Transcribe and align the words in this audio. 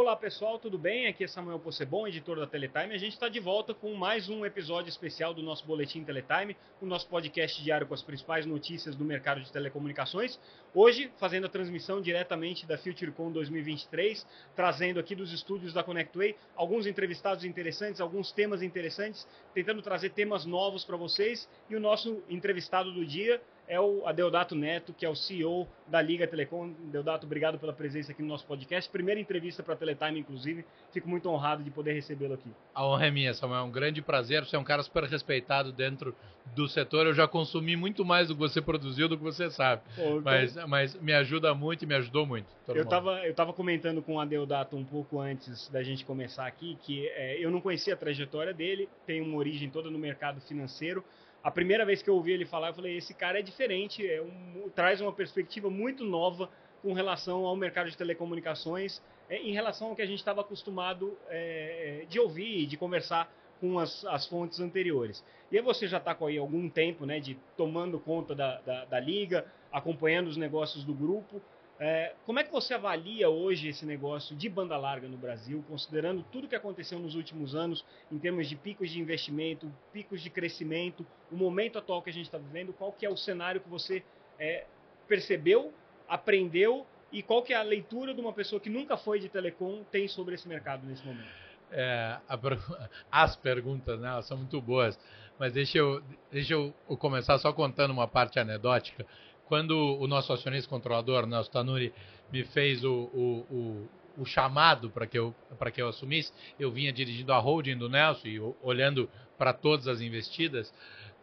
Olá 0.00 0.16
pessoal, 0.16 0.58
tudo 0.58 0.78
bem? 0.78 1.06
Aqui 1.08 1.24
é 1.24 1.28
Samuel 1.28 1.58
Possebon, 1.58 2.08
editor 2.08 2.38
da 2.38 2.46
Teletime. 2.46 2.94
A 2.94 2.98
gente 2.98 3.12
está 3.12 3.28
de 3.28 3.38
volta 3.38 3.74
com 3.74 3.92
mais 3.92 4.30
um 4.30 4.46
episódio 4.46 4.88
especial 4.88 5.34
do 5.34 5.42
nosso 5.42 5.66
Boletim 5.66 6.02
Teletime, 6.02 6.56
o 6.80 6.86
nosso 6.86 7.06
podcast 7.06 7.62
diário 7.62 7.86
com 7.86 7.92
as 7.92 8.02
principais 8.02 8.46
notícias 8.46 8.96
do 8.96 9.04
mercado 9.04 9.42
de 9.42 9.52
telecomunicações. 9.52 10.40
Hoje, 10.74 11.12
fazendo 11.18 11.44
a 11.44 11.50
transmissão 11.50 12.00
diretamente 12.00 12.64
da 12.64 12.78
FutureCon 12.78 13.30
2023, 13.30 14.26
trazendo 14.56 14.98
aqui 14.98 15.14
dos 15.14 15.34
estúdios 15.34 15.74
da 15.74 15.84
ConnectWay 15.84 16.34
alguns 16.56 16.86
entrevistados 16.86 17.44
interessantes, 17.44 18.00
alguns 18.00 18.32
temas 18.32 18.62
interessantes, 18.62 19.28
tentando 19.52 19.82
trazer 19.82 20.10
temas 20.12 20.46
novos 20.46 20.82
para 20.82 20.96
vocês. 20.96 21.46
E 21.68 21.76
o 21.76 21.80
nosso 21.80 22.22
entrevistado 22.30 22.90
do 22.90 23.04
dia 23.04 23.38
é 23.70 23.80
o 23.80 24.04
Adeodato 24.04 24.56
Neto, 24.56 24.92
que 24.92 25.06
é 25.06 25.08
o 25.08 25.14
CEO 25.14 25.66
da 25.86 26.02
Liga 26.02 26.26
Telecom. 26.26 26.72
Deodato, 26.90 27.24
obrigado 27.24 27.56
pela 27.56 27.72
presença 27.72 28.10
aqui 28.10 28.20
no 28.20 28.26
nosso 28.26 28.44
podcast. 28.44 28.90
Primeira 28.90 29.20
entrevista 29.20 29.62
para 29.62 29.74
a 29.74 29.76
Teletime, 29.76 30.18
inclusive. 30.18 30.64
Fico 30.92 31.08
muito 31.08 31.30
honrado 31.30 31.62
de 31.62 31.70
poder 31.70 31.92
recebê-lo 31.92 32.34
aqui. 32.34 32.50
A 32.74 32.84
honra 32.84 33.06
é 33.06 33.10
minha, 33.12 33.32
Samuel. 33.32 33.60
É 33.60 33.62
um 33.62 33.70
grande 33.70 34.02
prazer. 34.02 34.44
Você 34.44 34.56
é 34.56 34.58
um 34.58 34.64
cara 34.64 34.82
super 34.82 35.04
respeitado 35.04 35.70
dentro 35.70 36.12
do 36.56 36.68
setor. 36.68 37.06
Eu 37.06 37.14
já 37.14 37.28
consumi 37.28 37.76
muito 37.76 38.04
mais 38.04 38.26
do 38.26 38.34
que 38.34 38.40
você 38.40 38.60
produziu, 38.60 39.08
do 39.08 39.16
que 39.16 39.22
você 39.22 39.48
sabe. 39.48 39.82
Pô, 39.94 40.20
mas, 40.20 40.56
mas 40.66 41.00
me 41.00 41.12
ajuda 41.12 41.54
muito 41.54 41.84
e 41.84 41.86
me 41.86 41.94
ajudou 41.94 42.26
muito. 42.26 42.48
Eu 42.66 42.82
estava 42.82 43.24
eu 43.24 43.34
tava 43.34 43.52
comentando 43.52 44.02
com 44.02 44.16
o 44.16 44.20
Adeodato 44.20 44.76
um 44.76 44.84
pouco 44.84 45.20
antes 45.20 45.68
da 45.68 45.80
gente 45.80 46.04
começar 46.04 46.44
aqui 46.44 46.76
que 46.82 47.06
é, 47.10 47.38
eu 47.38 47.52
não 47.52 47.60
conhecia 47.60 47.94
a 47.94 47.96
trajetória 47.96 48.52
dele, 48.52 48.88
tem 49.06 49.20
uma 49.20 49.36
origem 49.36 49.70
toda 49.70 49.90
no 49.90 49.98
mercado 49.98 50.40
financeiro 50.40 51.04
a 51.42 51.50
primeira 51.50 51.84
vez 51.84 52.02
que 52.02 52.10
eu 52.10 52.14
ouvi 52.14 52.32
ele 52.32 52.44
falar, 52.44 52.68
eu 52.68 52.74
falei: 52.74 52.96
esse 52.96 53.14
cara 53.14 53.38
é 53.38 53.42
diferente, 53.42 54.06
é 54.06 54.20
um, 54.20 54.68
traz 54.74 55.00
uma 55.00 55.12
perspectiva 55.12 55.70
muito 55.70 56.04
nova 56.04 56.50
com 56.82 56.92
relação 56.92 57.44
ao 57.44 57.56
mercado 57.56 57.90
de 57.90 57.96
telecomunicações, 57.96 59.02
é, 59.28 59.36
em 59.36 59.52
relação 59.52 59.88
ao 59.88 59.96
que 59.96 60.02
a 60.02 60.06
gente 60.06 60.18
estava 60.18 60.40
acostumado 60.40 61.16
é, 61.28 62.04
de 62.08 62.18
ouvir, 62.18 62.66
de 62.66 62.76
conversar 62.76 63.32
com 63.60 63.78
as, 63.78 64.04
as, 64.06 64.26
fontes 64.26 64.58
anteriores. 64.60 65.22
E 65.52 65.56
aí 65.56 65.62
você 65.62 65.86
já 65.86 65.98
está 65.98 66.14
com 66.14 66.26
aí 66.26 66.38
algum 66.38 66.68
tempo, 66.68 67.04
né, 67.04 67.20
de 67.20 67.36
tomando 67.56 67.98
conta 67.98 68.34
da, 68.34 68.60
da, 68.60 68.84
da 68.86 69.00
liga, 69.00 69.44
acompanhando 69.70 70.28
os 70.28 70.36
negócios 70.36 70.82
do 70.84 70.94
grupo. 70.94 71.42
É, 71.82 72.12
como 72.26 72.38
é 72.38 72.44
que 72.44 72.52
você 72.52 72.74
avalia 72.74 73.30
hoje 73.30 73.68
esse 73.68 73.86
negócio 73.86 74.36
de 74.36 74.50
banda 74.50 74.76
larga 74.76 75.08
no 75.08 75.16
Brasil, 75.16 75.64
considerando 75.66 76.22
tudo 76.30 76.46
que 76.46 76.54
aconteceu 76.54 76.98
nos 76.98 77.14
últimos 77.14 77.54
anos 77.54 77.82
em 78.12 78.18
termos 78.18 78.50
de 78.50 78.54
picos 78.54 78.90
de 78.90 79.00
investimento, 79.00 79.72
picos 79.90 80.20
de 80.20 80.28
crescimento, 80.28 81.06
o 81.32 81.36
momento 81.36 81.78
atual 81.78 82.02
que 82.02 82.10
a 82.10 82.12
gente 82.12 82.26
está 82.26 82.36
vivendo, 82.36 82.74
qual 82.74 82.92
que 82.92 83.06
é 83.06 83.08
o 83.08 83.16
cenário 83.16 83.62
que 83.62 83.68
você 83.70 84.04
é, 84.38 84.66
percebeu, 85.08 85.72
aprendeu 86.06 86.86
e 87.10 87.22
qual 87.22 87.42
que 87.42 87.54
é 87.54 87.56
a 87.56 87.62
leitura 87.62 88.12
de 88.12 88.20
uma 88.20 88.34
pessoa 88.34 88.60
que 88.60 88.68
nunca 88.68 88.98
foi 88.98 89.18
de 89.18 89.30
telecom 89.30 89.82
tem 89.90 90.06
sobre 90.06 90.34
esse 90.34 90.46
mercado 90.46 90.86
nesse 90.86 91.02
momento? 91.06 91.30
É, 91.72 92.18
a, 92.28 92.38
as 93.10 93.36
perguntas 93.36 93.98
né, 93.98 94.20
são 94.20 94.36
muito 94.36 94.60
boas, 94.60 95.00
mas 95.38 95.54
deixa 95.54 95.78
eu, 95.78 96.02
deixa 96.30 96.52
eu 96.52 96.74
começar 96.98 97.38
só 97.38 97.54
contando 97.54 97.92
uma 97.92 98.06
parte 98.06 98.38
anedótica 98.38 99.06
quando 99.50 99.98
o 99.98 100.06
nosso 100.06 100.32
acionista 100.32 100.70
controlador, 100.70 101.26
Nelson 101.26 101.50
Tanuri, 101.50 101.92
me 102.32 102.44
fez 102.44 102.84
o, 102.84 103.10
o, 103.12 103.46
o, 103.50 103.88
o 104.18 104.24
chamado 104.24 104.88
para 104.90 105.08
que, 105.08 105.18
eu, 105.18 105.34
que 105.74 105.82
eu 105.82 105.88
assumisse, 105.88 106.32
eu 106.56 106.70
vinha 106.70 106.92
dirigindo 106.92 107.32
a 107.32 107.38
holding 107.38 107.76
do 107.76 107.88
Nelson 107.88 108.28
e 108.28 108.38
olhando 108.62 109.10
para 109.36 109.52
todas 109.52 109.88
as 109.88 110.00
investidas. 110.00 110.72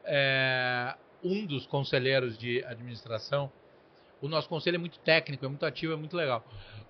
É, 0.04 0.94
um 1.24 1.46
dos 1.46 1.66
conselheiros 1.68 2.38
de 2.38 2.62
administração, 2.66 3.50
o 4.22 4.28
nosso 4.28 4.50
conselho 4.50 4.76
é 4.76 4.78
muito 4.78 5.00
técnico, 5.00 5.46
é 5.46 5.48
muito 5.48 5.66
ativo, 5.66 5.94
é 5.94 5.96
muito 5.96 6.18
legal. 6.18 6.46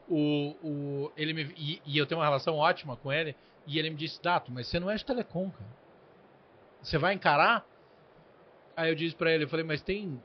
O, 0.10 0.56
o, 0.64 1.12
ele 1.16 1.34
me, 1.34 1.54
e, 1.56 1.80
e, 1.86 2.00
eu 2.00 2.08
tenho 2.08 2.20
uma 2.20 2.26
relação 2.26 2.56
ótima 2.56 2.96
com 2.98 3.14
ele, 3.14 3.36
e 3.68 3.78
ele 3.78 3.92
me 3.92 3.96
disse, 3.96 4.20
Dato, 4.24 4.52
mas 4.52 4.66
você 4.66 4.80
não 4.80 4.90
é 4.90 4.96
de 4.96 5.06
telecom, 5.06 5.52
cara. 5.52 5.70
Você 6.82 6.98
vai 6.98 7.14
encarar? 7.14 7.64
Aí 8.76 8.90
eu 8.90 8.96
disse 8.96 9.16
para 9.16 9.32
ele, 9.32 9.44
eu 9.44 9.48
falei, 9.48 9.64
mas 9.64 9.84
tem 9.84 10.20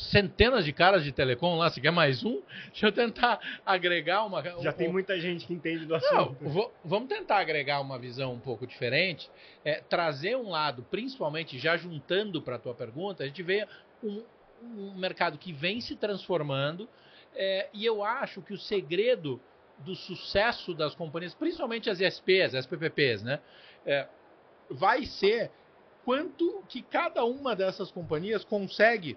centenas 0.00 0.64
de 0.64 0.72
caras 0.72 1.04
de 1.04 1.12
telecom 1.12 1.56
lá, 1.56 1.70
você 1.70 1.80
quer 1.80 1.90
mais 1.90 2.24
um? 2.24 2.40
Deixa 2.68 2.86
eu 2.86 2.92
tentar 2.92 3.40
agregar 3.64 4.24
uma. 4.24 4.42
Já 4.42 4.70
um, 4.70 4.72
tem 4.72 4.88
muita 4.88 5.18
gente 5.20 5.46
que 5.46 5.52
entende 5.52 5.84
do 5.84 5.94
assunto. 5.94 6.36
Não, 6.40 6.50
vou, 6.50 6.72
vamos 6.84 7.08
tentar 7.08 7.38
agregar 7.38 7.80
uma 7.80 7.98
visão 7.98 8.32
um 8.32 8.40
pouco 8.40 8.66
diferente, 8.66 9.30
é, 9.64 9.80
trazer 9.80 10.36
um 10.36 10.50
lado, 10.50 10.86
principalmente 10.90 11.58
já 11.58 11.76
juntando 11.76 12.40
para 12.40 12.56
a 12.56 12.58
tua 12.58 12.74
pergunta, 12.74 13.22
a 13.22 13.26
gente 13.26 13.42
vê 13.42 13.66
um, 14.02 14.22
um 14.62 14.94
mercado 14.94 15.38
que 15.38 15.52
vem 15.52 15.80
se 15.80 15.96
transformando 15.96 16.88
é, 17.34 17.68
e 17.72 17.84
eu 17.84 18.02
acho 18.02 18.42
que 18.42 18.52
o 18.52 18.58
segredo 18.58 19.40
do 19.78 19.94
sucesso 19.94 20.74
das 20.74 20.94
companhias, 20.94 21.34
principalmente 21.34 21.88
as 21.88 22.00
ISPs, 22.00 22.54
as 22.54 22.66
PPPs, 22.66 23.22
né, 23.22 23.40
é, 23.86 24.06
vai 24.68 25.04
ser 25.04 25.50
quanto 26.04 26.62
que 26.68 26.82
cada 26.82 27.24
uma 27.24 27.54
dessas 27.56 27.90
companhias 27.90 28.44
consegue 28.44 29.16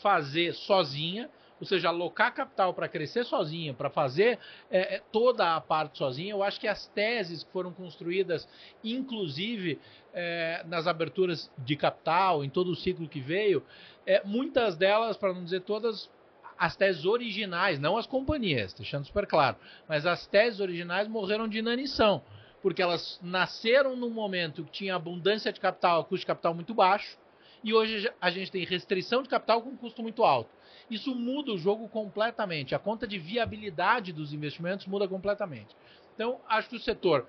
fazer 0.00 0.54
sozinha, 0.54 1.30
ou 1.60 1.66
seja, 1.66 1.88
alocar 1.88 2.32
capital 2.32 2.72
para 2.72 2.88
crescer 2.88 3.24
sozinha, 3.24 3.74
para 3.74 3.90
fazer 3.90 4.38
é, 4.70 4.96
é, 4.96 5.02
toda 5.12 5.54
a 5.54 5.60
parte 5.60 5.98
sozinha. 5.98 6.32
Eu 6.32 6.42
acho 6.42 6.58
que 6.58 6.66
as 6.66 6.86
teses 6.88 7.44
que 7.44 7.52
foram 7.52 7.70
construídas, 7.70 8.48
inclusive 8.82 9.78
é, 10.14 10.64
nas 10.66 10.86
aberturas 10.86 11.50
de 11.58 11.76
capital, 11.76 12.42
em 12.42 12.48
todo 12.48 12.70
o 12.70 12.76
ciclo 12.76 13.06
que 13.06 13.20
veio, 13.20 13.62
é, 14.06 14.22
muitas 14.24 14.76
delas, 14.76 15.18
para 15.18 15.34
não 15.34 15.44
dizer 15.44 15.60
todas, 15.60 16.10
as 16.58 16.76
teses 16.76 17.06
originais, 17.06 17.78
não 17.78 17.96
as 17.96 18.06
companhias, 18.06 18.74
deixando 18.74 19.06
super 19.06 19.26
claro, 19.26 19.56
mas 19.88 20.04
as 20.04 20.26
teses 20.26 20.60
originais 20.60 21.08
morreram 21.08 21.48
de 21.48 21.58
inanição, 21.58 22.22
porque 22.60 22.82
elas 22.82 23.18
nasceram 23.22 23.96
num 23.96 24.10
momento 24.10 24.64
que 24.64 24.70
tinha 24.70 24.94
abundância 24.94 25.50
de 25.52 25.58
capital, 25.58 26.04
custo 26.04 26.20
de 26.20 26.26
capital 26.26 26.52
muito 26.52 26.74
baixo, 26.74 27.18
e 27.62 27.74
hoje 27.74 28.10
a 28.20 28.30
gente 28.30 28.50
tem 28.50 28.64
restrição 28.64 29.22
de 29.22 29.28
capital 29.28 29.62
com 29.62 29.76
custo 29.76 30.02
muito 30.02 30.24
alto. 30.24 30.50
Isso 30.90 31.14
muda 31.14 31.52
o 31.52 31.58
jogo 31.58 31.88
completamente. 31.88 32.74
A 32.74 32.78
conta 32.78 33.06
de 33.06 33.18
viabilidade 33.18 34.12
dos 34.12 34.32
investimentos 34.32 34.86
muda 34.86 35.06
completamente. 35.06 35.76
Então, 36.14 36.40
acho 36.48 36.68
que 36.68 36.76
o 36.76 36.80
setor 36.80 37.26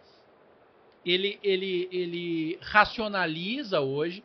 ele, 1.05 1.39
ele, 1.43 1.87
ele 1.91 2.59
racionaliza 2.61 3.81
hoje. 3.81 4.23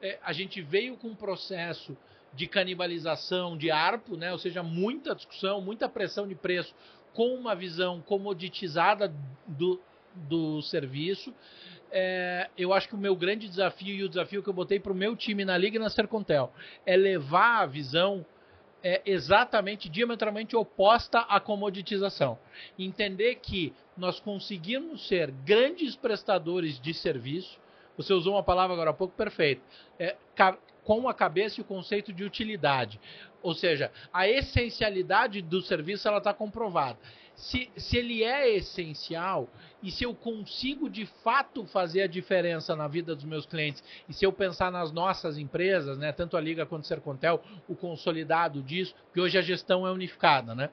É, 0.00 0.18
a 0.22 0.32
gente 0.32 0.62
veio 0.62 0.96
com 0.96 1.08
um 1.08 1.14
processo 1.14 1.96
de 2.32 2.46
canibalização 2.46 3.56
de 3.56 3.70
ARPO, 3.70 4.16
né? 4.16 4.30
ou 4.32 4.38
seja, 4.38 4.62
muita 4.62 5.14
discussão, 5.14 5.60
muita 5.60 5.88
pressão 5.88 6.28
de 6.28 6.34
preço 6.34 6.74
com 7.12 7.34
uma 7.34 7.54
visão 7.54 8.00
comoditizada 8.02 9.12
do, 9.46 9.80
do 10.14 10.62
serviço 10.62 11.34
é, 11.90 12.48
eu 12.56 12.72
acho 12.72 12.88
que 12.88 12.94
o 12.94 12.98
meu 12.98 13.16
grande 13.16 13.48
desafio 13.48 13.94
e 13.94 14.02
o 14.02 14.08
desafio 14.08 14.42
que 14.42 14.48
eu 14.48 14.54
botei 14.54 14.78
para 14.78 14.92
o 14.92 14.94
meu 14.94 15.16
time 15.16 15.44
na 15.44 15.56
Liga 15.56 15.76
e 15.76 15.80
na 15.80 15.90
Sercontel 15.90 16.52
é 16.84 16.96
levar 16.96 17.62
a 17.62 17.66
visão 17.66 18.24
é, 18.82 19.02
exatamente, 19.04 19.88
diametralmente 19.88 20.54
oposta 20.54 21.20
à 21.20 21.40
comoditização. 21.40 22.38
Entender 22.78 23.36
que 23.36 23.72
nós 23.96 24.20
conseguimos 24.20 25.06
ser 25.08 25.30
grandes 25.30 25.96
prestadores 25.96 26.80
de 26.80 26.94
serviço, 26.94 27.58
você 27.96 28.12
usou 28.12 28.34
uma 28.34 28.42
palavra 28.42 28.74
agora 28.74 28.90
há 28.90 28.94
pouco 28.94 29.16
perfeita, 29.16 29.62
é, 29.98 30.16
com 30.84 31.08
a 31.08 31.14
cabeça 31.14 31.60
e 31.60 31.62
o 31.62 31.66
conceito 31.66 32.12
de 32.12 32.22
utilidade. 32.22 33.00
Ou 33.42 33.54
seja, 33.54 33.90
a 34.12 34.28
essencialidade 34.28 35.42
do 35.42 35.60
serviço 35.60 36.06
ela 36.06 36.18
está 36.18 36.32
comprovada 36.32 36.98
se, 37.38 37.70
se 37.76 37.96
ele 37.96 38.24
é 38.24 38.56
essencial 38.56 39.48
e 39.80 39.92
se 39.92 40.02
eu 40.02 40.12
consigo 40.12 40.90
de 40.90 41.06
fato 41.22 41.64
fazer 41.66 42.02
a 42.02 42.06
diferença 42.08 42.74
na 42.74 42.88
vida 42.88 43.14
dos 43.14 43.24
meus 43.24 43.46
clientes 43.46 43.82
e 44.08 44.12
se 44.12 44.26
eu 44.26 44.32
pensar 44.32 44.72
nas 44.72 44.90
nossas 44.90 45.38
empresas, 45.38 45.96
né, 45.96 46.10
tanto 46.10 46.36
a 46.36 46.40
Liga 46.40 46.66
quanto 46.66 46.82
o 46.82 46.86
Sercontel, 46.86 47.40
o 47.68 47.76
consolidado 47.76 48.60
disso, 48.60 48.92
que 49.14 49.20
hoje 49.20 49.38
a 49.38 49.40
gestão 49.40 49.86
é 49.86 49.92
unificada, 49.92 50.52
né? 50.52 50.68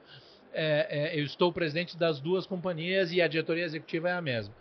É, 0.52 1.14
é, 1.14 1.20
eu 1.20 1.24
estou 1.24 1.52
presidente 1.52 1.96
das 1.96 2.18
duas 2.18 2.46
companhias 2.46 3.12
e 3.12 3.22
a 3.22 3.28
diretoria 3.28 3.64
executiva 3.64 4.08
é 4.08 4.14
a 4.14 4.20
mesma. 4.20 4.52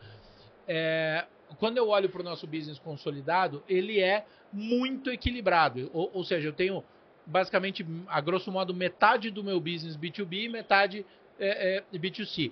É, 0.68 1.26
quando 1.58 1.78
eu 1.78 1.90
olho 1.90 2.10
para 2.10 2.22
o 2.22 2.24
nosso 2.24 2.46
business 2.46 2.78
consolidado, 2.78 3.64
ele 3.68 4.00
é 4.00 4.26
muito 4.54 5.10
equilibrado. 5.10 5.90
Ou, 5.92 6.12
ou, 6.14 6.24
seja, 6.24 6.50
eu 6.50 6.54
tenho 6.54 6.84
basicamente, 7.26 7.84
a 8.08 8.22
grosso 8.22 8.52
modo, 8.52 8.74
metade 8.74 9.32
do 9.32 9.44
meu 9.44 9.60
business 9.60 9.98
B2B 9.98 10.44
e 10.44 10.50
metade 10.50 11.06
é, 11.40 11.78
é, 11.78 11.98
B2C. 11.98 12.52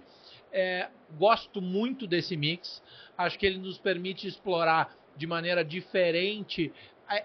É, 0.51 0.89
gosto 1.17 1.61
muito 1.61 2.05
desse 2.05 2.37
mix, 2.37 2.81
acho 3.17 3.39
que 3.39 3.45
ele 3.45 3.57
nos 3.57 3.77
permite 3.77 4.27
explorar 4.27 4.95
de 5.15 5.25
maneira 5.25 5.63
diferente 5.63 6.71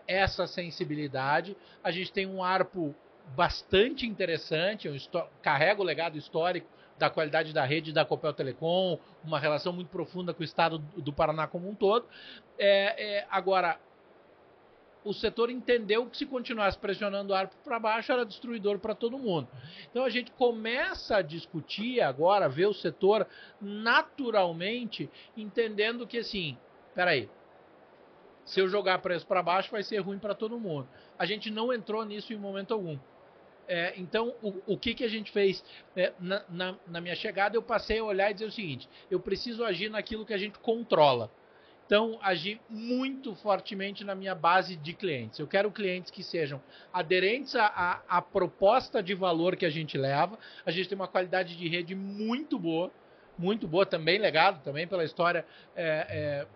essa 0.07 0.47
sensibilidade. 0.47 1.57
A 1.83 1.91
gente 1.91 2.13
tem 2.13 2.27
um 2.27 2.43
ARPO 2.43 2.95
bastante 3.37 4.07
interessante, 4.07 4.89
um 4.89 4.97
carrega 5.43 5.81
o 5.81 5.85
legado 5.85 6.17
histórico 6.17 6.69
da 6.99 7.09
qualidade 7.09 7.53
da 7.53 7.65
rede 7.65 7.93
da 7.93 8.05
Copel 8.05 8.33
Telecom, 8.33 8.99
uma 9.25 9.39
relação 9.39 9.73
muito 9.73 9.89
profunda 9.89 10.35
com 10.35 10.41
o 10.41 10.45
estado 10.45 10.79
do 10.79 11.13
Paraná 11.13 11.47
como 11.47 11.69
um 11.69 11.75
todo. 11.75 12.07
É, 12.59 13.19
é, 13.19 13.27
agora, 13.31 13.79
o 15.09 15.15
setor 15.15 15.49
entendeu 15.49 16.05
que 16.05 16.19
se 16.19 16.27
continuasse 16.27 16.79
pressionando 16.79 17.33
o 17.33 17.35
ARPU 17.35 17.57
para 17.65 17.79
baixo 17.79 18.13
era 18.13 18.27
destruidor 18.27 18.79
para 18.79 18.95
todo 18.95 19.19
mundo. 19.19 19.49
Então 19.91 20.05
a 20.05 20.11
gente 20.11 20.31
começa 20.33 21.17
a 21.17 21.23
discutir 21.23 22.03
agora, 22.03 22.47
ver 22.47 22.67
o 22.67 22.75
setor 22.75 23.27
naturalmente 23.59 25.09
entendendo 25.35 26.07
que 26.07 26.19
assim, 26.19 26.59
peraí, 26.95 27.27
se 28.45 28.61
eu 28.61 28.69
jogar 28.69 28.99
preço 28.99 29.27
para 29.27 29.43
baixo 29.43 29.71
vai 29.71 29.83
ser 29.83 29.99
ruim 30.01 30.19
para 30.19 30.35
todo 30.35 30.61
mundo. 30.61 30.87
A 31.19 31.25
gente 31.25 31.51
não 31.51 31.73
entrou 31.73 32.05
nisso 32.05 32.35
em 32.35 32.37
momento 32.37 32.75
algum. 32.75 32.99
É, 33.67 33.95
então, 33.97 34.35
o, 34.43 34.75
o, 34.75 34.79
que, 34.79 34.93
que 34.93 35.05
a 35.05 35.09
gente 35.09 35.31
fez? 35.31 35.65
É, 35.97 36.13
na, 36.21 36.43
na, 36.51 36.75
na, 36.87 37.01
minha 37.01 37.15
chegada, 37.15 37.57
eu 37.57 37.63
passei 37.63 37.99
a 37.99 38.05
olhar 38.05 38.31
e 38.31 38.35
dizer 38.35 38.47
o 38.47 38.53
seguinte: 38.53 38.89
eu 39.11 39.21
preciso 39.21 39.63
agir 39.63 39.91
naquilo 39.91 40.25
que 40.25 40.33
a 40.33 40.39
gente 40.39 40.59
controla. 40.59 41.31
Então, 41.89 42.19
agir 42.21 42.61
muito 42.69 43.35
fortemente 43.37 44.05
na 44.05 44.15
minha 44.15 44.35
base 44.35 44.77
de 44.77 44.93
clientes. 44.93 45.39
Eu 45.39 45.47
quero 45.47 45.71
clientes 45.71 46.11
que 46.11 46.23
sejam 46.23 46.61
aderentes 46.93 47.57
à, 47.57 47.65
à, 47.65 48.19
à 48.19 48.21
proposta 48.21 49.03
de 49.03 49.15
valor 49.15 49.57
que 49.57 49.65
a 49.65 49.71
gente 49.71 49.97
leva. 49.97 50.39
A 50.67 50.71
gente 50.71 50.87
tem 50.87 50.95
uma 50.95 51.09
qualidade 51.09 51.57
de 51.57 51.67
rede 51.67 51.95
muito 51.95 52.59
boa, 52.59 52.91
muito 53.39 53.67
boa, 53.67 53.87
também 53.87 54.19
legado, 54.19 54.63
também 54.63 54.87
pela 54.87 55.03
história 55.03 55.47
é, 55.75 56.07
é, 56.11 56.47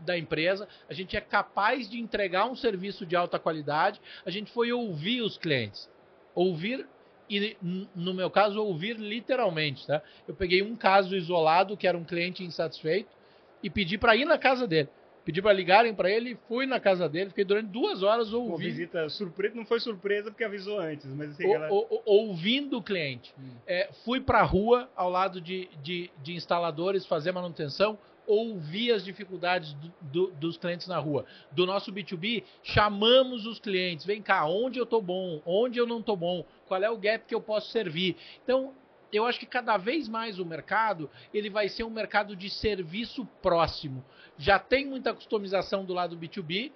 da 0.00 0.18
empresa. 0.18 0.68
A 0.90 0.92
gente 0.92 1.16
é 1.16 1.22
capaz 1.22 1.88
de 1.88 1.98
entregar 1.98 2.44
um 2.44 2.54
serviço 2.54 3.06
de 3.06 3.16
alta 3.16 3.38
qualidade. 3.38 3.98
A 4.26 4.30
gente 4.30 4.52
foi 4.52 4.72
ouvir 4.72 5.22
os 5.22 5.38
clientes. 5.38 5.88
Ouvir 6.34 6.86
e 7.30 7.56
no 7.94 8.12
meu 8.12 8.30
caso 8.30 8.62
ouvir 8.62 8.98
literalmente, 8.98 9.86
tá? 9.86 10.02
Eu 10.28 10.34
peguei 10.34 10.60
um 10.60 10.76
caso 10.76 11.16
isolado 11.16 11.78
que 11.78 11.86
era 11.86 11.96
um 11.96 12.04
cliente 12.04 12.44
insatisfeito 12.44 13.15
e 13.62 13.70
pedi 13.70 13.98
para 13.98 14.16
ir 14.16 14.24
na 14.24 14.38
casa 14.38 14.66
dele. 14.66 14.88
Pedi 15.26 15.42
para 15.42 15.52
ligarem 15.52 15.92
para 15.92 16.08
ele, 16.08 16.38
fui 16.46 16.66
na 16.66 16.78
casa 16.78 17.08
dele, 17.08 17.30
fiquei 17.30 17.44
durante 17.44 17.66
duas 17.66 18.00
horas 18.04 18.32
ouvindo. 18.32 18.50
Uma 18.50 18.58
visita 18.58 19.08
surpresa, 19.08 19.56
não 19.56 19.66
foi 19.66 19.80
surpresa 19.80 20.30
porque 20.30 20.44
avisou 20.44 20.78
antes, 20.78 21.04
mas 21.06 21.30
assim, 21.30 21.48
o, 21.48 21.52
ela... 21.52 21.68
o, 21.68 22.02
ouvindo 22.06 22.78
o 22.78 22.82
cliente. 22.82 23.34
Hum. 23.36 23.50
É, 23.66 23.90
fui 24.04 24.20
para 24.20 24.38
a 24.38 24.44
rua 24.44 24.88
ao 24.94 25.10
lado 25.10 25.40
de, 25.40 25.68
de, 25.82 26.12
de 26.22 26.34
instaladores 26.34 27.04
fazer 27.06 27.32
manutenção, 27.32 27.98
ouvir 28.24 28.92
as 28.92 29.04
dificuldades 29.04 29.72
do, 29.72 29.92
do, 30.00 30.26
dos 30.32 30.56
clientes 30.56 30.86
na 30.86 30.98
rua. 30.98 31.24
Do 31.50 31.66
nosso 31.66 31.92
B2B, 31.92 32.44
chamamos 32.62 33.46
os 33.46 33.58
clientes, 33.58 34.06
vem 34.06 34.22
cá, 34.22 34.46
onde 34.46 34.78
eu 34.78 34.84
estou 34.84 35.02
bom, 35.02 35.42
onde 35.44 35.76
eu 35.76 35.88
não 35.88 35.98
estou 35.98 36.16
bom, 36.16 36.44
qual 36.68 36.80
é 36.80 36.88
o 36.88 36.96
gap 36.96 37.24
que 37.26 37.34
eu 37.34 37.40
posso 37.40 37.72
servir. 37.72 38.16
Então, 38.44 38.72
eu 39.12 39.24
acho 39.24 39.38
que 39.38 39.46
cada 39.46 39.76
vez 39.76 40.08
mais 40.08 40.38
o 40.38 40.44
mercado 40.44 41.10
ele 41.32 41.48
vai 41.48 41.68
ser 41.68 41.84
um 41.84 41.90
mercado 41.90 42.34
de 42.34 42.50
serviço 42.50 43.26
próximo. 43.42 44.04
Já 44.38 44.58
tem 44.58 44.86
muita 44.86 45.14
customização 45.14 45.84
do 45.84 45.94
lado 45.94 46.16
B2B, 46.16 46.72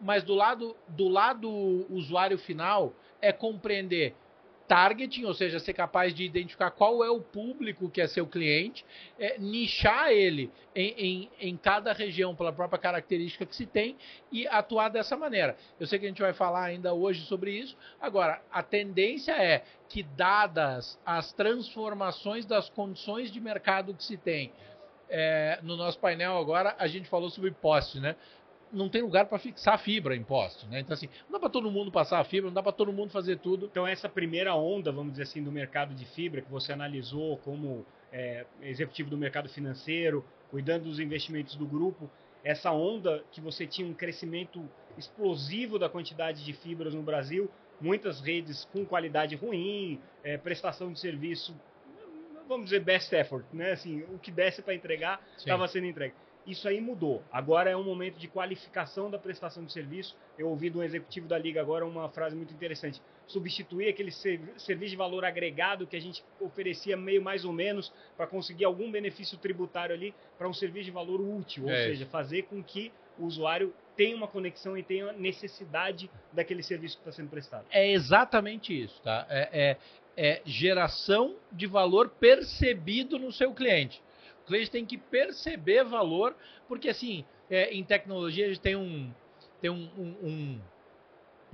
mas 0.00 0.24
do 0.24 0.34
lado 0.34 0.76
do 0.88 1.08
lado 1.08 1.48
usuário 1.90 2.38
final 2.38 2.94
é 3.20 3.32
compreender 3.32 4.14
targeting, 4.66 5.24
ou 5.24 5.34
seja, 5.34 5.58
ser 5.58 5.74
capaz 5.74 6.14
de 6.14 6.24
identificar 6.24 6.70
qual 6.70 7.04
é 7.04 7.10
o 7.10 7.20
público 7.20 7.90
que 7.90 8.00
é 8.00 8.06
seu 8.06 8.26
cliente, 8.26 8.84
é, 9.18 9.38
nichar 9.38 10.10
ele 10.10 10.50
em, 10.74 10.94
em, 10.96 11.30
em, 11.40 11.56
cada 11.56 11.92
região 11.92 12.34
pela 12.34 12.52
própria 12.52 12.78
característica 12.78 13.44
que 13.44 13.54
se 13.54 13.66
tem 13.66 13.96
e 14.32 14.46
atuar 14.48 14.88
dessa 14.88 15.16
maneira. 15.16 15.56
Eu 15.78 15.86
sei 15.86 15.98
que 15.98 16.06
a 16.06 16.08
gente 16.08 16.22
vai 16.22 16.32
falar 16.32 16.64
ainda 16.64 16.94
hoje 16.94 17.24
sobre 17.26 17.52
isso. 17.52 17.76
Agora, 18.00 18.40
a 18.50 18.62
tendência 18.62 19.32
é 19.32 19.64
que, 19.88 20.02
dadas 20.02 20.98
as 21.04 21.32
transformações 21.32 22.46
das 22.46 22.68
condições 22.70 23.30
de 23.30 23.40
mercado 23.40 23.94
que 23.94 24.02
se 24.02 24.16
tem, 24.16 24.52
é, 25.08 25.58
no 25.62 25.76
nosso 25.76 25.98
painel 25.98 26.36
agora 26.38 26.74
a 26.78 26.86
gente 26.86 27.08
falou 27.08 27.30
sobre 27.30 27.50
poste, 27.50 28.00
né? 28.00 28.16
Não 28.72 28.88
tem 28.88 29.02
lugar 29.02 29.26
para 29.26 29.38
fixar 29.38 29.78
fibra 29.78 30.16
em 30.16 30.22
poste, 30.22 30.66
né? 30.66 30.80
Então 30.80 30.94
assim, 30.94 31.08
não 31.26 31.32
dá 31.32 31.40
para 31.40 31.50
todo 31.50 31.70
mundo 31.70 31.90
passar 31.90 32.20
a 32.20 32.24
fibra, 32.24 32.46
não 32.46 32.54
dá 32.54 32.62
para 32.62 32.72
todo 32.72 32.92
mundo 32.92 33.10
fazer 33.10 33.38
tudo. 33.38 33.66
Então 33.66 33.86
essa 33.86 34.08
primeira 34.08 34.54
onda, 34.54 34.90
vamos 34.90 35.12
dizer 35.12 35.24
assim, 35.24 35.42
do 35.42 35.52
mercado 35.52 35.94
de 35.94 36.04
fibra 36.06 36.42
que 36.42 36.50
você 36.50 36.72
analisou 36.72 37.36
como 37.38 37.84
é, 38.12 38.46
executivo 38.62 39.10
do 39.10 39.16
mercado 39.16 39.48
financeiro, 39.48 40.24
cuidando 40.50 40.84
dos 40.84 41.00
investimentos 41.00 41.56
do 41.56 41.66
grupo, 41.66 42.10
essa 42.44 42.70
onda 42.70 43.24
que 43.32 43.40
você 43.40 43.66
tinha 43.66 43.88
um 43.88 43.94
crescimento 43.94 44.62
explosivo 44.96 45.78
da 45.78 45.88
quantidade 45.88 46.44
de 46.44 46.52
fibras 46.52 46.94
no 46.94 47.02
Brasil, 47.02 47.50
muitas 47.80 48.20
redes 48.20 48.64
com 48.66 48.84
qualidade 48.84 49.34
ruim, 49.34 50.00
é, 50.22 50.38
prestação 50.38 50.92
de 50.92 51.00
serviço, 51.00 51.54
vamos 52.48 52.66
dizer 52.66 52.80
best 52.80 53.12
effort, 53.14 53.44
né? 53.52 53.72
Assim, 53.72 54.02
o 54.12 54.18
que 54.18 54.30
desse 54.30 54.62
para 54.62 54.74
entregar 54.74 55.20
estava 55.36 55.66
sendo 55.66 55.86
entregue. 55.86 56.14
Isso 56.46 56.68
aí 56.68 56.80
mudou. 56.80 57.22
Agora 57.32 57.70
é 57.70 57.76
um 57.76 57.82
momento 57.82 58.18
de 58.18 58.28
qualificação 58.28 59.10
da 59.10 59.18
prestação 59.18 59.64
de 59.64 59.72
serviço. 59.72 60.16
Eu 60.38 60.48
ouvi 60.48 60.68
do 60.68 60.82
executivo 60.82 61.26
da 61.26 61.38
Liga 61.38 61.60
agora 61.60 61.86
uma 61.86 62.08
frase 62.10 62.36
muito 62.36 62.52
interessante. 62.52 63.00
Substituir 63.26 63.88
aquele 63.88 64.10
serviço 64.10 64.90
de 64.90 64.96
valor 64.96 65.24
agregado 65.24 65.86
que 65.86 65.96
a 65.96 66.00
gente 66.00 66.22
oferecia 66.38 66.96
meio 66.96 67.22
mais 67.22 67.44
ou 67.44 67.52
menos 67.52 67.92
para 68.16 68.26
conseguir 68.26 68.64
algum 68.64 68.90
benefício 68.90 69.38
tributário 69.38 69.94
ali 69.94 70.14
para 70.36 70.48
um 70.48 70.52
serviço 70.52 70.86
de 70.86 70.90
valor 70.90 71.20
útil. 71.20 71.64
Ou 71.64 71.70
é 71.70 71.84
seja, 71.84 72.06
fazer 72.06 72.42
com 72.42 72.62
que 72.62 72.92
o 73.18 73.24
usuário 73.24 73.72
tenha 73.96 74.16
uma 74.16 74.28
conexão 74.28 74.76
e 74.76 74.82
tenha 74.82 75.12
necessidade 75.12 76.10
daquele 76.32 76.62
serviço 76.62 76.96
que 76.96 77.02
está 77.02 77.12
sendo 77.12 77.30
prestado. 77.30 77.64
É 77.70 77.90
exatamente 77.92 78.78
isso, 78.78 79.00
tá? 79.02 79.26
É, 79.30 79.48
é, 79.52 79.76
é 80.16 80.42
geração 80.44 81.36
de 81.50 81.66
valor 81.66 82.10
percebido 82.10 83.18
no 83.18 83.32
seu 83.32 83.54
cliente. 83.54 84.02
O 84.44 84.46
cliente 84.46 84.70
tem 84.70 84.84
que 84.84 84.98
perceber 84.98 85.84
valor, 85.84 86.36
porque 86.68 86.90
assim, 86.90 87.24
é, 87.50 87.72
em 87.72 87.82
tecnologia 87.82 88.44
a 88.44 88.48
gente 88.48 88.60
tem 88.60 88.76
um 88.76 89.10
tem 89.60 89.70
um, 89.70 89.88
um, 90.22 90.60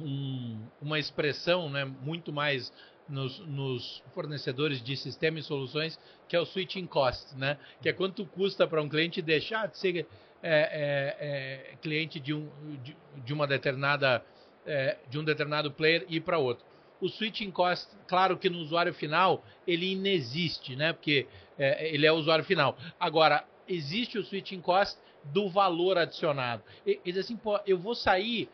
um, 0.00 0.66
uma 0.82 0.98
expressão 0.98 1.70
né, 1.70 1.84
muito 1.84 2.32
mais 2.32 2.72
nos, 3.08 3.38
nos, 3.46 4.02
fornecedores 4.12 4.82
de 4.82 4.96
sistema 4.96 5.38
e 5.38 5.42
soluções, 5.42 5.96
que 6.28 6.34
é 6.34 6.40
o 6.40 6.44
switching 6.44 6.86
cost, 6.86 7.36
né? 7.36 7.56
Que 7.80 7.88
é 7.88 7.92
quanto 7.92 8.26
custa 8.26 8.66
para 8.66 8.82
um 8.82 8.88
cliente 8.88 9.22
deixar 9.22 9.68
de 9.68 9.78
ser 9.78 10.06
é, 10.42 11.16
é, 11.22 11.72
é 11.72 11.76
cliente 11.76 12.18
de, 12.18 12.34
um, 12.34 12.48
de, 12.82 12.96
de 13.24 13.32
uma 13.32 13.46
determinada 13.46 14.24
é, 14.66 14.98
de 15.08 15.16
um 15.16 15.22
determinado 15.22 15.70
player 15.70 16.04
e 16.08 16.16
ir 16.16 16.20
para 16.20 16.38
outro 16.38 16.69
o 17.00 17.08
switching 17.08 17.50
cost, 17.50 17.88
claro 18.06 18.36
que 18.36 18.50
no 18.50 18.58
usuário 18.58 18.92
final, 18.92 19.44
ele 19.66 19.92
inexiste, 19.92 20.76
né? 20.76 20.92
Porque 20.92 21.26
é, 21.58 21.94
ele 21.94 22.06
é 22.06 22.12
o 22.12 22.16
usuário 22.16 22.44
final. 22.44 22.76
Agora, 22.98 23.44
existe 23.68 24.18
o 24.18 24.24
switching 24.24 24.60
cost 24.60 24.98
do 25.24 25.48
valor 25.48 25.98
adicionado. 25.98 26.62
E, 26.86 27.00
e 27.04 27.18
assim, 27.18 27.36
pô, 27.36 27.58
eu 27.66 27.78
vou 27.78 27.94
sair 27.94 28.48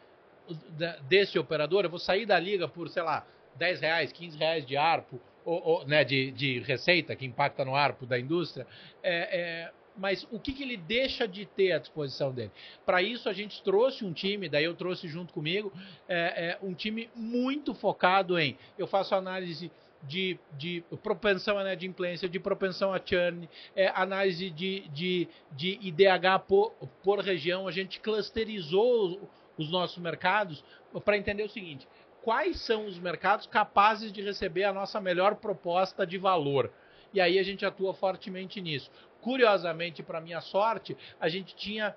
desse 1.09 1.39
operador, 1.39 1.85
eu 1.85 1.91
vou 1.91 1.99
sair 1.99 2.25
da 2.25 2.39
liga 2.39 2.69
por, 2.69 2.89
sei 2.89 3.03
lá, 3.03 3.27
10 3.57 3.81
reais, 3.81 4.13
15 4.13 4.39
reais 4.39 4.67
de 4.67 4.77
ARPO, 4.77 5.21
ou, 5.45 5.63
ou 5.63 5.87
né, 5.87 6.05
de, 6.05 6.31
de, 6.33 6.61
receita 6.61 7.17
que 7.17 7.25
impacta 7.25 7.65
no 7.65 7.75
ARPO 7.75 8.07
da 8.07 8.19
indústria. 8.19 8.67
É, 9.03 9.41
é, 9.41 9.73
mas 9.97 10.27
o 10.31 10.39
que, 10.39 10.53
que 10.53 10.63
ele 10.63 10.77
deixa 10.77 11.27
de 11.27 11.47
ter 11.47 11.73
à 11.73 11.79
disposição 11.79 12.33
dele? 12.33 12.51
Para 12.85 13.03
isso, 13.03 13.29
a 13.29 13.33
gente 13.33 13.63
trouxe 13.63 14.05
um 14.05 14.13
time, 14.13 14.49
daí 14.49 14.65
eu 14.65 14.75
trouxe 14.75 15.09
junto 15.09 15.33
comigo, 15.33 15.73
é, 16.09 16.51
é, 16.51 16.59
um 16.63 16.75
time 16.75 17.09
muito 17.15 17.75
focado 17.75 18.39
em. 18.39 18.57
Eu 18.79 18.87
faço 18.87 19.15
análise 19.15 19.71
de, 20.03 20.39
de 20.53 20.85
propensão 21.03 21.59
à 21.59 21.63
inadimplência, 21.63 22.29
de 22.29 22.39
propensão 22.39 22.93
a 22.93 23.01
churn, 23.05 23.49
é, 23.75 23.89
análise 23.89 24.51
de, 24.51 24.89
de, 24.89 25.29
de 25.53 25.79
IDH 25.81 26.45
por, 26.47 26.73
por 27.03 27.21
região. 27.21 27.67
A 27.67 27.73
gente 27.73 28.01
clusterizou 28.01 29.29
os 29.59 29.71
nossos 29.71 29.99
mercados 29.99 30.63
para 31.05 31.17
entender 31.17 31.43
o 31.43 31.49
seguinte: 31.49 31.87
quais 32.23 32.61
são 32.61 32.87
os 32.87 32.99
mercados 32.99 33.47
capazes 33.47 34.13
de 34.13 34.23
receber 34.23 34.65
a 34.65 34.73
nossa 34.73 35.01
melhor 35.01 35.37
proposta 35.37 36.07
de 36.07 36.19
valor? 36.19 36.73
E 37.15 37.21
aí 37.21 37.39
a 37.39 37.43
gente 37.43 37.65
atua 37.65 37.95
fortemente 37.95 38.61
nisso. 38.61 38.91
Curiosamente, 39.27 40.05
para 40.05 40.21
minha 40.21 40.41
sorte, 40.41 40.97
a 41.19 41.29
gente 41.29 41.57
tinha 41.57 41.97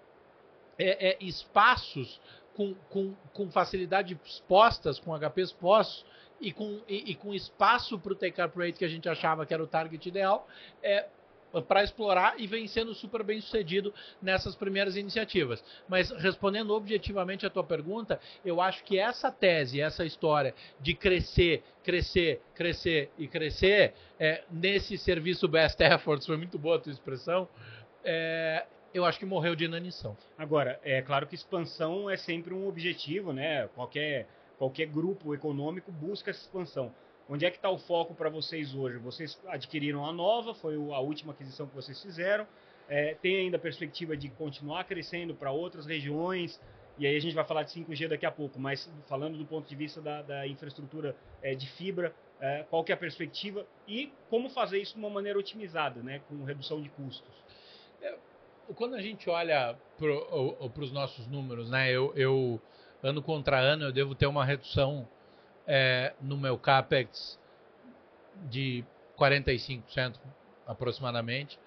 é, 0.80 1.10
é, 1.10 1.18
espaços 1.24 2.20
com, 2.56 2.74
com, 2.90 3.14
com 3.36 3.52
facilidade 3.52 4.20
expostas, 4.26 4.98
com 4.98 5.16
HP 5.16 5.42
expostos, 5.44 6.04
e 6.42 6.52
com, 6.52 6.82
e, 6.88 7.12
e 7.12 7.14
com 7.14 7.32
espaço 7.32 8.00
para 8.00 8.14
o 8.14 8.16
take-up 8.16 8.58
rate 8.58 8.80
que 8.80 8.84
a 8.84 8.88
gente 8.88 9.08
achava 9.08 9.46
que 9.46 9.54
era 9.54 9.64
o 9.64 9.68
target 9.68 10.10
ideal, 10.10 10.48
é, 10.82 11.06
para 11.68 11.84
explorar 11.84 12.36
e 12.38 12.48
vem 12.48 12.68
sendo 12.68 12.94
super 12.94 13.24
bem 13.24 13.42
sucedido 13.42 13.94
nessas 14.22 14.56
primeiras 14.56 14.96
iniciativas. 14.96 15.64
Mas 15.88 16.12
respondendo 16.12 16.74
objetivamente 16.74 17.46
a 17.46 17.50
tua 17.50 17.64
pergunta, 17.64 18.20
eu 18.46 18.62
acho 18.62 18.84
que 18.84 19.00
essa 19.00 19.32
tese, 19.32 19.82
essa 19.82 20.06
história 20.06 20.54
de 20.80 20.94
crescer, 20.94 21.64
crescer, 21.84 22.42
crescer 22.54 23.12
e 23.18 23.28
crescer 23.28 23.94
é, 24.20 24.44
nesse 24.52 24.98
serviço 24.98 25.48
best 25.48 25.80
efforts, 25.82 26.26
foi 26.26 26.38
muito 26.38 26.58
boa 26.58 26.78
a 26.78 26.80
tua 26.80 26.92
expressão, 26.92 27.48
é, 28.04 28.66
eu 28.94 29.06
acho 29.06 29.20
que 29.20 29.26
morreu 29.26 29.56
de 29.56 29.66
inanição. 29.66 30.18
Agora, 30.38 30.80
é 30.84 31.02
claro 31.02 31.28
que 31.28 31.36
expansão 31.36 32.10
é 32.10 32.18
sempre 32.18 32.54
um 32.54 32.68
objetivo, 32.68 33.32
né? 33.32 33.68
Qualquer, 33.76 34.28
qualquer 34.58 34.88
grupo 34.88 35.34
econômico 35.34 35.92
busca 35.92 36.32
essa 36.32 36.42
expansão. 36.42 36.94
Onde 37.30 37.46
é 37.46 37.52
que 37.52 37.58
está 37.58 37.70
o 37.70 37.78
foco 37.78 38.16
para 38.16 38.30
vocês 38.30 38.74
hoje? 38.74 38.98
Vocês 38.98 39.40
adquiriram 39.48 40.04
a 40.04 40.12
nova, 40.12 40.56
foi 40.56 40.76
a 40.76 41.00
última 41.00 41.32
aquisição 41.32 41.68
que 41.68 41.76
vocês 41.76 42.02
fizeram. 42.02 42.48
É, 42.88 43.14
tem 43.22 43.36
ainda 43.36 43.58
a 43.58 43.60
perspectiva 43.60 44.18
de 44.18 44.30
continuar 44.30 44.84
crescendo 44.86 45.36
para 45.36 45.52
outras 45.52 45.86
regiões 45.86 46.60
e 47.00 47.08
aí 47.08 47.16
a 47.16 47.20
gente 47.22 47.34
vai 47.34 47.46
falar 47.46 47.64
de 47.64 47.72
5G 47.72 48.10
daqui 48.10 48.26
a 48.26 48.32
pouco, 48.32 48.60
mas 48.60 48.92
falando 49.08 49.38
do 49.38 49.46
ponto 49.46 49.70
de 49.70 49.74
vista 49.74 50.02
da, 50.02 50.22
da 50.22 50.46
infraestrutura 50.46 51.16
é, 51.42 51.56
de 51.56 51.66
fibra, 51.72 52.14
é, 52.42 52.66
qual 52.70 52.84
que 52.84 52.92
é 52.92 52.96
a 52.96 52.98
perspectiva 52.98 53.66
e 53.88 54.12
como 54.30 54.50
fazer 54.50 54.80
isso 54.80 54.96
de 54.96 55.00
uma 55.00 55.10
maneira 55.10 55.40
otimizada, 55.40 56.04
né, 56.04 56.20
com 56.28 56.44
redução 56.44 56.82
de 56.82 56.90
custos. 56.90 57.34
É, 58.02 58.16
quando 58.76 58.96
a 58.96 59.02
gente 59.02 59.30
olha 59.30 59.78
para 59.98 60.84
os 60.84 60.92
nossos 60.92 61.26
números, 61.26 61.70
né, 61.70 61.90
eu, 61.90 62.12
eu, 62.18 62.62
ano 63.02 63.22
contra 63.22 63.58
ano 63.58 63.86
eu 63.86 63.94
devo 63.94 64.14
ter 64.14 64.28
uma 64.28 64.44
redução 64.44 65.08
é, 65.72 66.14
no 66.20 66.36
meu 66.36 66.58
capex 66.58 67.40
de 68.50 68.84
45% 69.16 70.16
aproximadamente, 70.66 71.60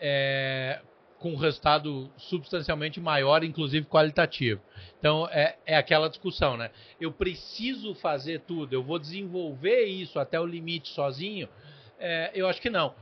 é, 0.00 0.80
com 1.18 1.32
um 1.32 1.36
resultado 1.36 2.10
substancialmente 2.16 2.98
maior, 3.00 3.44
inclusive 3.44 3.84
qualitativo. 3.86 4.62
Então 4.98 5.28
é, 5.30 5.58
é 5.66 5.76
aquela 5.76 6.08
discussão, 6.08 6.56
né? 6.56 6.70
Eu 6.98 7.12
preciso 7.12 7.94
fazer 7.94 8.40
tudo, 8.40 8.72
eu 8.72 8.82
vou 8.82 8.98
desenvolver 8.98 9.84
isso 9.84 10.18
até 10.18 10.40
o 10.40 10.46
limite 10.46 10.88
sozinho? 10.88 11.48
É, 11.98 12.30
eu 12.34 12.48
acho 12.48 12.62
que 12.62 12.70
não. 12.70 12.94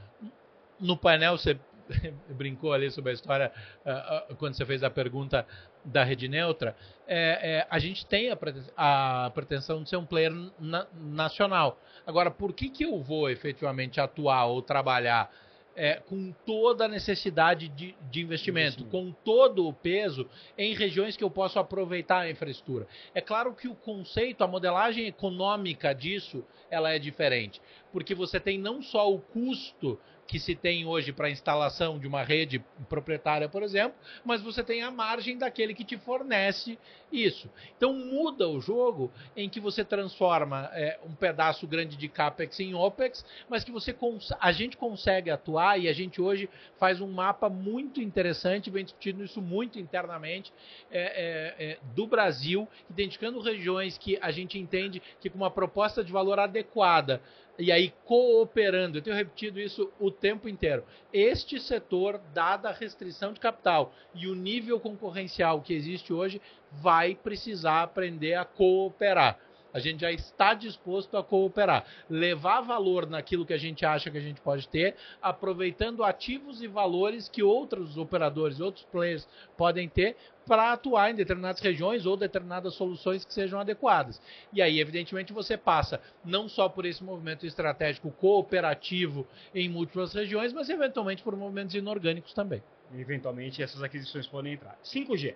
No 0.81 0.97
painel 0.97 1.39
você 1.39 1.57
brincou 2.31 2.73
ali 2.73 2.91
sobre 2.91 3.11
a 3.11 3.15
história 3.15 3.53
uh, 3.85 4.33
uh, 4.33 4.37
quando 4.37 4.55
você 4.55 4.65
fez 4.65 4.83
a 4.83 4.91
pergunta 4.91 5.47
da 5.85 6.03
rede 6.03 6.29
neutra. 6.29 6.77
É, 7.07 7.59
é, 7.59 7.67
a 7.71 7.79
gente 7.79 8.05
tem 8.07 8.31
a, 8.31 8.37
pretensão, 8.37 8.75
a 8.77 9.31
pretensão 9.35 9.83
de 9.83 9.89
ser 9.89 9.97
um 9.97 10.05
player 10.05 10.33
na, 10.59 10.87
nacional. 10.95 11.79
Agora, 12.07 12.31
por 12.31 12.53
que, 12.53 12.69
que 12.69 12.85
eu 12.85 13.01
vou 13.03 13.31
efetivamente 13.31 14.01
atuar 14.01 14.47
ou 14.47 14.61
trabalhar 14.63 15.31
é, 15.77 15.97
com 15.97 16.33
toda 16.45 16.87
a 16.87 16.89
necessidade 16.89 17.69
de, 17.69 17.95
de 18.11 18.23
investimento, 18.23 18.83
investimento, 18.83 18.91
com 18.91 19.13
todo 19.25 19.69
o 19.69 19.73
peso 19.73 20.29
em 20.57 20.75
regiões 20.75 21.17
que 21.17 21.23
eu 21.23 21.31
posso 21.31 21.59
aproveitar 21.59 22.21
a 22.21 22.31
infraestrutura. 22.31 22.89
É 23.15 23.21
claro 23.21 23.55
que 23.55 23.69
o 23.69 23.75
conceito, 23.75 24.43
a 24.43 24.49
modelagem 24.49 25.07
econômica 25.07 25.95
disso, 25.95 26.43
ela 26.71 26.91
é 26.91 26.99
diferente, 26.99 27.61
porque 27.97 28.15
você 28.15 28.39
tem 28.39 28.59
não 28.59 28.83
só 28.83 29.11
o 29.11 29.19
custo 29.19 29.99
que 30.27 30.39
se 30.39 30.55
tem 30.55 30.85
hoje 30.85 31.13
para 31.13 31.29
a 31.29 31.31
instalação 31.31 31.99
de 31.99 32.07
uma 32.07 32.23
rede 32.23 32.63
proprietária, 32.91 33.49
por 33.49 33.63
exemplo, 33.63 33.97
mas 34.23 34.43
você 34.43 34.63
tem 34.63 34.83
a 34.83 34.91
margem 34.91 35.39
daquele 35.39 35.73
que 35.73 35.83
te 35.83 35.97
fornece 35.97 36.79
isso. 37.11 37.49
Então 37.75 37.95
muda 37.95 38.47
o 38.49 38.61
jogo 38.61 39.11
em 39.35 39.49
que 39.49 39.61
você 39.61 39.83
transforma 39.83 40.69
é, 40.75 40.99
um 41.07 41.15
pedaço 41.15 41.67
grande 41.67 41.97
de 41.97 42.07
capex 42.07 42.61
em 42.61 42.75
opex, 42.75 43.25
mas 43.49 43.65
que 43.65 43.71
você 43.71 43.97
a 44.41 44.53
gente 44.53 44.77
consegue 44.77 45.31
atuar 45.31 45.81
e 45.81 45.89
a 45.89 45.93
gente 45.95 46.21
hoje 46.21 46.51
faz 46.79 47.01
um 47.01 47.11
mapa 47.11 47.49
muito 47.49 48.03
interessante, 48.03 48.69
vem 48.69 48.85
discutindo 48.85 49.25
isso 49.25 49.41
muito 49.41 49.79
internamente 49.79 50.53
é, 50.91 51.01
é, 51.01 51.65
é 51.65 51.79
do 51.95 52.07
Brasil, 52.07 52.69
identificando 52.91 53.41
regiões 53.41 53.97
que 53.97 54.19
a 54.21 54.31
gente 54.31 54.59
entende 54.59 55.01
que 55.19 55.31
com 55.31 55.39
uma 55.39 55.51
proposta 55.51 56.05
de 56.05 56.13
valor 56.13 56.39
adequada 56.39 57.23
e 57.59 57.73
aí 57.73 57.86
cooperando. 58.05 58.99
Eu 58.99 59.03
tenho 59.03 59.17
repetido 59.17 59.61
isso 59.61 59.93
o 59.99 60.11
tempo 60.11 60.49
inteiro. 60.49 60.85
Este 61.13 61.61
setor, 61.61 62.21
dada 62.33 62.69
a 62.69 62.73
restrição 62.73 63.33
de 63.33 63.41
capital 63.41 63.93
e 64.15 64.27
o 64.27 64.35
nível 64.35 64.79
concorrencial 64.79 65.61
que 65.61 65.75
existe 65.75 66.13
hoje, 66.13 66.41
vai 66.73 67.15
precisar 67.15 67.83
aprender 67.83 68.35
a 68.35 68.45
cooperar. 68.45 69.39
A 69.77 69.79
gente 69.79 70.01
já 70.01 70.11
está 70.11 70.55
disposto 70.55 71.19
a 71.19 71.23
cooperar, 71.23 71.85
levar 72.09 72.63
valor 72.63 73.07
naquilo 73.07 73.45
que 73.45 73.53
a 73.53 73.59
gente 73.59 73.85
acha 73.85 74.11
que 74.11 74.17
a 74.17 74.23
gente 74.23 74.41
pode 74.41 74.67
ter, 74.67 74.97
aproveitando 75.21 76.03
ativos 76.03 76.63
e 76.63 76.67
valores 76.67 77.29
que 77.29 77.43
outros 77.43 77.99
operadores, 77.99 78.59
outros 78.59 78.87
players 78.87 79.29
podem 79.55 79.87
ter 79.87 80.17
para 80.47 80.73
atuar 80.73 81.11
em 81.11 81.15
determinadas 81.15 81.61
regiões 81.61 82.07
ou 82.07 82.17
determinadas 82.17 82.73
soluções 82.73 83.23
que 83.23 83.35
sejam 83.35 83.61
adequadas. 83.61 84.19
E 84.51 84.63
aí, 84.63 84.81
evidentemente, 84.81 85.35
você 85.35 85.59
passa 85.59 86.01
não 86.25 86.49
só 86.49 86.71
por 86.71 86.87
esse 86.87 87.05
movimento 87.05 87.45
estratégico 87.45 88.11
cooperativo 88.13 89.27
em 89.55 89.69
múltiplas 89.69 90.15
regiões, 90.15 90.55
mas 90.55 90.71
eventualmente 90.71 91.23
por 91.23 91.37
movimentos 91.37 91.75
inorgânicos 91.75 92.33
também. 92.33 92.63
Eventualmente, 92.95 93.63
essas 93.63 93.83
aquisições 93.83 94.27
podem 94.27 94.55
entrar. 94.55 94.79
5G. 94.83 95.35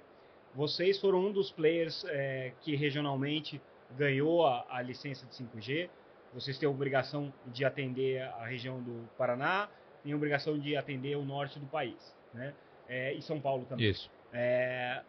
Vocês 0.54 0.98
foram 0.98 1.26
um 1.26 1.32
dos 1.32 1.52
players 1.52 2.04
é, 2.08 2.52
que 2.62 2.74
regionalmente 2.74 3.60
ganhou 3.96 4.46
a, 4.46 4.66
a 4.68 4.82
licença 4.82 5.26
de 5.26 5.34
5G. 5.34 5.88
Vocês 6.32 6.58
têm 6.58 6.66
a 6.66 6.70
obrigação 6.70 7.32
de 7.46 7.64
atender 7.64 8.22
a 8.22 8.46
região 8.46 8.80
do 8.80 9.08
Paraná, 9.18 9.68
têm 10.02 10.12
a 10.12 10.16
obrigação 10.16 10.58
de 10.58 10.76
atender 10.76 11.16
o 11.16 11.24
norte 11.24 11.58
do 11.58 11.66
país, 11.66 12.14
né? 12.32 12.54
É, 12.88 13.12
e 13.12 13.22
São 13.22 13.40
Paulo 13.40 13.64
também. 13.64 13.88
Isso. 13.88 14.10
É, 14.32 15.02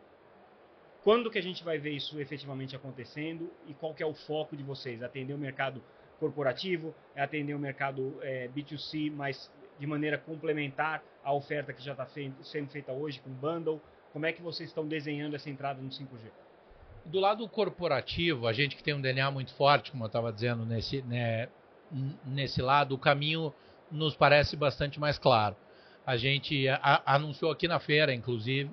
quando 1.03 1.31
que 1.31 1.39
a 1.39 1.41
gente 1.41 1.63
vai 1.63 1.79
ver 1.79 1.91
isso 1.91 2.19
efetivamente 2.19 2.75
acontecendo 2.75 3.51
e 3.67 3.73
qual 3.73 3.93
que 3.93 4.03
é 4.03 4.05
o 4.05 4.13
foco 4.13 4.55
de 4.55 4.63
vocês? 4.63 5.01
Atender 5.01 5.33
o 5.33 5.37
mercado 5.37 5.81
corporativo, 6.19 6.93
é 7.15 7.23
atender 7.23 7.55
o 7.55 7.59
mercado 7.59 8.19
é, 8.21 8.47
B2C, 8.49 9.11
mas 9.11 9.51
de 9.79 9.87
maneira 9.87 10.19
complementar 10.19 11.03
à 11.23 11.33
oferta 11.33 11.73
que 11.73 11.83
já 11.83 11.93
está 11.93 12.05
sendo 12.05 12.69
feita 12.69 12.91
hoje 12.91 13.19
com 13.19 13.31
bundle? 13.31 13.81
Como 14.13 14.27
é 14.27 14.31
que 14.31 14.41
vocês 14.43 14.69
estão 14.69 14.87
desenhando 14.87 15.35
essa 15.35 15.49
entrada 15.49 15.81
no 15.81 15.89
5G? 15.89 16.29
Do 17.05 17.19
lado 17.19 17.47
corporativo, 17.47 18.47
a 18.47 18.53
gente 18.53 18.75
que 18.75 18.83
tem 18.83 18.93
um 18.93 19.01
DNA 19.01 19.29
muito 19.31 19.53
forte, 19.55 19.91
como 19.91 20.03
eu 20.03 20.07
estava 20.07 20.31
dizendo, 20.31 20.65
nesse, 20.65 21.01
né, 21.01 21.49
nesse 22.25 22.61
lado, 22.61 22.93
o 22.93 22.97
caminho 22.97 23.53
nos 23.91 24.15
parece 24.15 24.55
bastante 24.55 24.99
mais 24.99 25.17
claro. 25.17 25.55
A 26.05 26.15
gente 26.15 26.67
a, 26.69 27.01
anunciou 27.15 27.51
aqui 27.51 27.67
na 27.67 27.79
feira, 27.79 28.13
inclusive, 28.13 28.71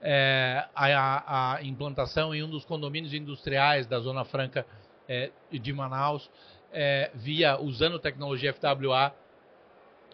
é, 0.00 0.66
a, 0.74 1.54
a, 1.54 1.62
implantação 1.62 2.34
em 2.34 2.42
um 2.42 2.48
dos 2.48 2.64
condomínios 2.64 3.14
industriais 3.14 3.86
da 3.86 3.98
Zona 4.00 4.24
Franca 4.24 4.66
é, 5.08 5.30
de 5.50 5.72
Manaus, 5.72 6.30
é, 6.72 7.10
via 7.14 7.58
usando 7.60 7.98
tecnologia 7.98 8.52
FWA, 8.52 9.14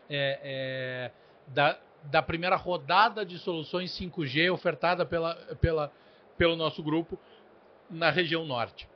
é, 0.09 0.41
é, 0.43 1.11
da, 1.49 1.79
da 2.05 2.23
primeira 2.23 2.57
rodada 2.57 3.25
de 3.25 3.39
soluções 3.39 3.91
5G 3.99 4.53
ofertada 4.53 5.05
pela, 5.05 5.35
pela, 5.61 5.93
pelo 6.37 6.57
nosso 6.57 6.83
grupo 6.83 7.19
na 7.91 8.11
região 8.11 8.45
norte. 8.45 8.89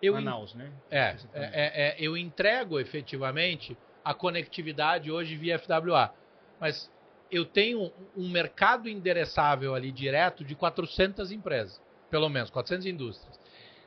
Eu 0.00 0.14
Manaus, 0.14 0.54
né? 0.54 0.72
É, 0.90 0.98
é, 0.98 1.16
é, 1.34 1.50
é, 1.54 1.96
eu 1.98 2.16
entrego 2.16 2.80
efetivamente 2.80 3.76
a 4.04 4.12
conectividade 4.12 5.10
hoje 5.10 5.36
via 5.36 5.58
FWA, 5.58 6.12
mas 6.58 6.90
eu 7.30 7.44
tenho 7.44 7.92
um 8.16 8.28
mercado 8.28 8.88
endereçável 8.88 9.74
ali 9.74 9.92
direto 9.92 10.44
de 10.44 10.54
400 10.54 11.30
empresas, 11.30 11.80
pelo 12.10 12.28
menos 12.28 12.50
400 12.50 12.86
indústrias. 12.86 13.40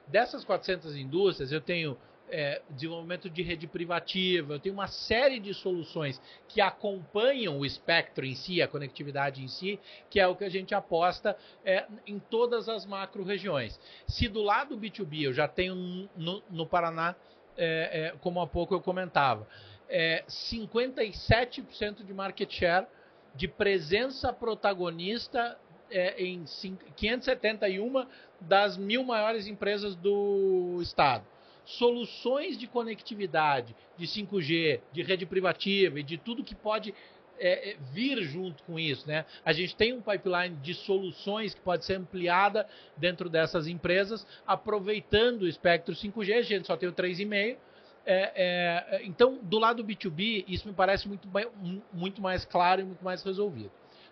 Dessas 0.07 0.45
400 0.45 0.95
indústrias, 0.95 1.51
eu 1.51 1.59
tenho 1.59 1.97
é, 2.29 2.61
desenvolvimento 2.69 3.29
de 3.29 3.43
rede 3.43 3.67
privativa, 3.67 4.53
eu 4.53 4.59
tenho 4.59 4.73
uma 4.73 4.87
série 4.87 5.39
de 5.39 5.53
soluções 5.53 6.21
que 6.47 6.61
acompanham 6.61 7.59
o 7.59 7.65
espectro 7.65 8.25
em 8.25 8.35
si, 8.35 8.61
a 8.61 8.67
conectividade 8.67 9.43
em 9.43 9.47
si, 9.47 9.79
que 10.09 10.19
é 10.19 10.27
o 10.27 10.35
que 10.35 10.43
a 10.43 10.49
gente 10.49 10.73
aposta 10.73 11.37
é, 11.63 11.85
em 12.05 12.19
todas 12.19 12.67
as 12.67 12.85
macro-regiões. 12.85 13.79
Se 14.07 14.27
do 14.27 14.41
lado 14.41 14.77
B2B 14.77 15.23
eu 15.23 15.33
já 15.33 15.47
tenho 15.47 16.09
no, 16.15 16.43
no 16.49 16.65
Paraná, 16.65 17.15
é, 17.57 18.07
é 18.07 18.13
como 18.19 18.41
há 18.41 18.47
pouco 18.47 18.73
eu 18.73 18.81
comentava, 18.81 19.47
57% 19.87 21.13
é, 21.29 22.03
de 22.03 22.13
market 22.13 22.51
share 22.51 22.87
de 23.35 23.47
presença 23.47 24.33
protagonista 24.33 25.59
é, 25.91 26.23
em 26.23 26.43
571 26.95 28.07
das 28.41 28.77
mil 28.77 29.03
maiores 29.03 29.45
empresas 29.45 29.95
do 29.95 30.79
estado 30.81 31.23
soluções 31.65 32.57
de 32.57 32.67
conectividade, 32.67 33.75
de 33.97 34.05
5G, 34.05 34.81
de 34.91 35.01
rede 35.01 35.25
privativa 35.25 35.99
e 35.99 36.03
de 36.03 36.17
tudo 36.17 36.43
que 36.43 36.55
pode 36.55 36.93
é, 37.37 37.71
é, 37.71 37.77
vir 37.91 38.21
junto 38.23 38.63
com 38.63 38.79
isso. 38.79 39.07
Né? 39.07 39.25
A 39.43 39.51
gente 39.51 39.75
tem 39.75 39.93
um 39.93 40.01
pipeline 40.01 40.55
de 40.57 40.73
soluções 40.73 41.53
que 41.53 41.61
pode 41.61 41.83
ser 41.83 41.95
ampliada 41.95 42.67
dentro 42.95 43.29
dessas 43.29 43.67
empresas, 43.67 44.25
aproveitando 44.47 45.41
o 45.41 45.47
espectro 45.47 45.93
5G, 45.93 46.37
a 46.37 46.41
gente 46.41 46.67
só 46.67 46.77
tem 46.77 46.87
o 46.87 46.93
3,5. 46.93 47.57
É, 48.07 48.31
é, 48.35 49.01
então, 49.03 49.39
do 49.41 49.57
lado 49.57 49.83
B2B, 49.83 50.45
isso 50.47 50.67
me 50.67 50.73
parece 50.73 51.07
muito, 51.07 51.27
muito 51.91 52.21
mais 52.21 52.45
claro 52.45 52.81
e 52.81 52.83
muito 52.83 53.03
mais 53.03 53.23
resolvido. 53.23 53.71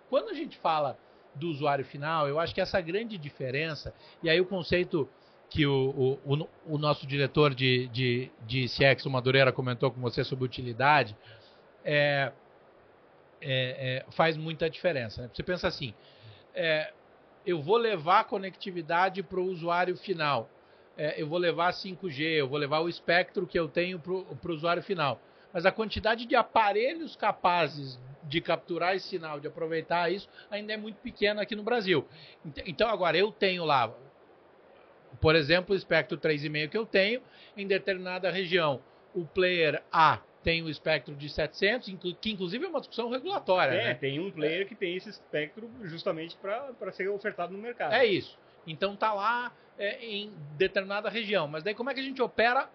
Quando 0.10 0.30
a 0.30 0.34
gente 0.34 0.58
fala 0.58 0.98
do 1.36 1.48
usuário 1.48 1.86
final, 1.86 2.28
eu 2.28 2.40
acho 2.40 2.54
que 2.54 2.62
essa 2.62 2.82
grande 2.82 3.18
diferença, 3.18 3.94
e 4.22 4.30
aí 4.30 4.42
o 4.42 4.46
conceito 4.46 5.08
que 5.54 5.68
o, 5.68 6.18
o, 6.26 6.50
o, 6.66 6.78
nosso 6.80 7.06
diretor 7.06 7.54
de, 7.54 7.88
de, 7.90 8.32
de 8.42 8.66
CX, 8.66 9.06
o 9.06 9.10
Madureira, 9.12 9.52
comentou 9.52 9.92
com 9.92 10.02
você 10.02 10.24
sobre 10.24 10.44
utilidade, 10.44 11.16
é, 11.86 12.32
é, 13.40 14.00
é, 14.00 14.06
faz 14.14 14.36
muita 14.36 14.68
diferença. 14.68 15.22
Né? 15.22 15.30
Você 15.32 15.44
pensa 15.44 15.68
assim, 15.68 15.94
é, 16.56 16.92
eu 17.46 17.62
vou 17.62 17.78
levar 17.78 18.22
a 18.22 18.24
conectividade 18.24 19.22
para 19.22 19.40
o 19.40 19.46
usuário 19.46 19.96
final, 19.96 20.50
é, 20.98 21.22
eu 21.22 21.28
vou 21.28 21.38
levar 21.38 21.72
5G, 21.72 22.22
eu 22.22 22.48
vou 22.48 22.58
levar 22.58 22.80
o 22.80 22.90
espectro 22.90 23.46
que 23.46 23.60
eu 23.60 23.68
tenho 23.68 24.00
para 24.00 24.12
o 24.12 24.56
usuário 24.56 24.82
final. 24.82 25.22
Mas 25.54 25.68
a 25.68 25.72
quantidade 25.72 26.26
de 26.26 26.36
aparelhos 26.36 27.16
capazes 27.16 28.00
de 28.24 28.42
capturar 28.42 28.96
esse 28.96 29.08
sinal, 29.08 29.40
de 29.40 29.48
aproveitar 29.48 30.12
isso, 30.12 30.28
ainda 30.50 30.74
é 30.74 30.78
muito 30.78 30.96
pequena 30.96 31.44
aqui 31.44 31.56
no 31.56 31.62
Brasil. 31.62 32.08
Então, 32.66 32.90
agora, 32.90 33.16
eu 33.16 33.32
tenho 33.32 33.64
lá, 33.64 33.94
por 35.24 35.38
exemplo, 35.38 35.74
o 35.74 35.78
espectro 35.78 36.18
3,5 36.18 36.68
que 36.68 36.78
eu 36.78 36.86
tenho, 36.86 37.22
em 37.56 37.66
determinada 37.66 38.30
região, 38.30 38.82
o 39.16 39.24
player 39.24 39.82
A 39.90 40.20
tem 40.44 40.62
o 40.62 40.70
espectro 40.70 41.16
de 41.16 41.30
700, 41.30 41.96
que 42.20 42.30
inclusive 42.30 42.66
é 42.66 42.68
uma 42.68 42.82
discussão 42.82 43.10
regulatória. 43.10 43.72
É, 43.74 43.84
né? 43.86 43.94
tem 43.94 44.20
um 44.20 44.30
player 44.30 44.68
que 44.68 44.76
tem 44.76 44.98
esse 44.98 45.10
espectro 45.10 45.72
justamente 45.84 46.36
para 46.36 46.92
ser 46.92 47.08
ofertado 47.08 47.54
no 47.54 47.60
mercado. 47.60 47.94
É 47.94 48.06
isso. 48.06 48.38
Então 48.68 48.98
tá 48.98 49.14
lá 49.14 49.54
é, 49.80 50.06
em 50.06 50.34
determinada 50.58 51.10
região. 51.10 51.48
Mas 51.48 51.64
daí 51.64 51.74
como 51.74 51.90
é 51.90 51.94
que 51.94 52.02
a 52.02 52.04
gente 52.04 52.22
opera 52.22 52.70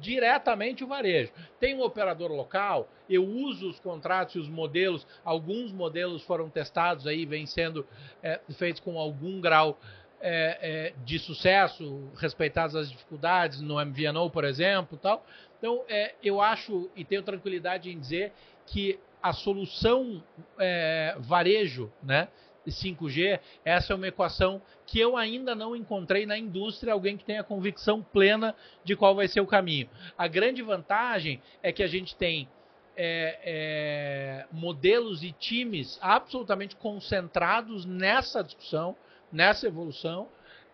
diretamente 0.00 0.82
o 0.82 0.86
varejo? 0.86 1.30
Tem 1.58 1.74
um 1.74 1.82
operador 1.82 2.32
local, 2.32 2.88
eu 3.10 3.26
uso 3.26 3.68
os 3.68 3.78
contratos 3.78 4.36
e 4.36 4.38
os 4.38 4.48
modelos, 4.48 5.06
alguns 5.22 5.70
modelos 5.70 6.22
foram 6.22 6.48
testados 6.48 7.06
aí, 7.06 7.26
vêm 7.26 7.44
sendo 7.44 7.86
é, 8.22 8.40
feitos 8.56 8.80
com 8.80 8.98
algum 8.98 9.38
grau 9.38 9.78
é, 10.20 10.58
é, 10.60 10.92
de 11.04 11.18
sucesso, 11.18 12.10
respeitadas 12.16 12.76
as 12.76 12.90
dificuldades 12.90 13.60
no 13.60 13.84
MVNO, 13.84 14.30
por 14.30 14.44
exemplo, 14.44 14.98
tal. 14.98 15.24
Então, 15.58 15.82
é, 15.88 16.14
eu 16.22 16.40
acho 16.40 16.90
e 16.94 17.04
tenho 17.04 17.22
tranquilidade 17.22 17.90
em 17.90 17.98
dizer 17.98 18.32
que 18.66 18.98
a 19.22 19.32
solução 19.32 20.22
é, 20.58 21.16
varejo, 21.18 21.92
né, 22.02 22.28
5G, 22.66 23.40
essa 23.64 23.92
é 23.92 23.96
uma 23.96 24.08
equação 24.08 24.60
que 24.86 24.98
eu 24.98 25.16
ainda 25.16 25.54
não 25.54 25.74
encontrei 25.74 26.26
na 26.26 26.36
indústria 26.36 26.92
alguém 26.92 27.16
que 27.16 27.24
tenha 27.24 27.42
convicção 27.42 28.02
plena 28.02 28.54
de 28.84 28.94
qual 28.94 29.14
vai 29.14 29.28
ser 29.28 29.40
o 29.40 29.46
caminho. 29.46 29.88
A 30.16 30.26
grande 30.26 30.62
vantagem 30.62 31.40
é 31.62 31.72
que 31.72 31.82
a 31.82 31.86
gente 31.86 32.14
tem 32.16 32.48
é, 32.96 33.38
é, 33.42 34.46
modelos 34.52 35.22
e 35.22 35.32
times 35.32 35.98
absolutamente 36.02 36.76
concentrados 36.76 37.84
nessa 37.84 38.42
discussão, 38.42 38.96
nessa 39.32 39.66
evolução. 39.66 40.28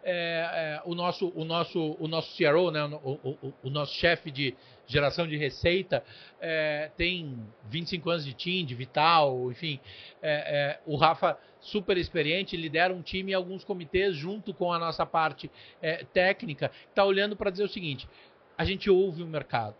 É, 0.08 0.78
é 0.78 0.88
o, 0.88 0.94
nosso, 0.94 1.32
o, 1.34 1.44
nosso, 1.44 1.96
o 1.98 2.06
nosso 2.06 2.36
CRO, 2.36 2.70
né, 2.70 2.84
o, 2.84 3.18
o, 3.24 3.54
o 3.64 3.70
nosso 3.70 3.92
chefe 3.94 4.30
de 4.30 4.56
geração 4.86 5.26
de 5.26 5.36
receita, 5.36 6.04
é, 6.40 6.92
tem 6.96 7.36
25 7.64 8.08
anos 8.08 8.24
de 8.24 8.32
TIM, 8.32 8.64
de 8.64 8.72
Vital, 8.76 9.50
enfim. 9.50 9.80
É, 10.22 10.78
o 10.86 10.94
Rafa 10.94 11.36
super 11.60 11.96
experiente, 11.96 12.56
lidera 12.56 12.94
um 12.94 13.02
time 13.02 13.32
e 13.32 13.34
alguns 13.34 13.64
comitês 13.64 14.14
junto 14.14 14.54
com 14.54 14.72
a 14.72 14.78
nossa 14.78 15.04
parte 15.04 15.50
é, 15.82 16.04
técnica, 16.04 16.70
está 16.88 17.04
olhando 17.04 17.36
para 17.36 17.50
dizer 17.50 17.64
o 17.64 17.68
seguinte: 17.68 18.08
a 18.56 18.64
gente 18.64 18.88
ouve 18.88 19.22
o 19.22 19.26
mercado. 19.26 19.74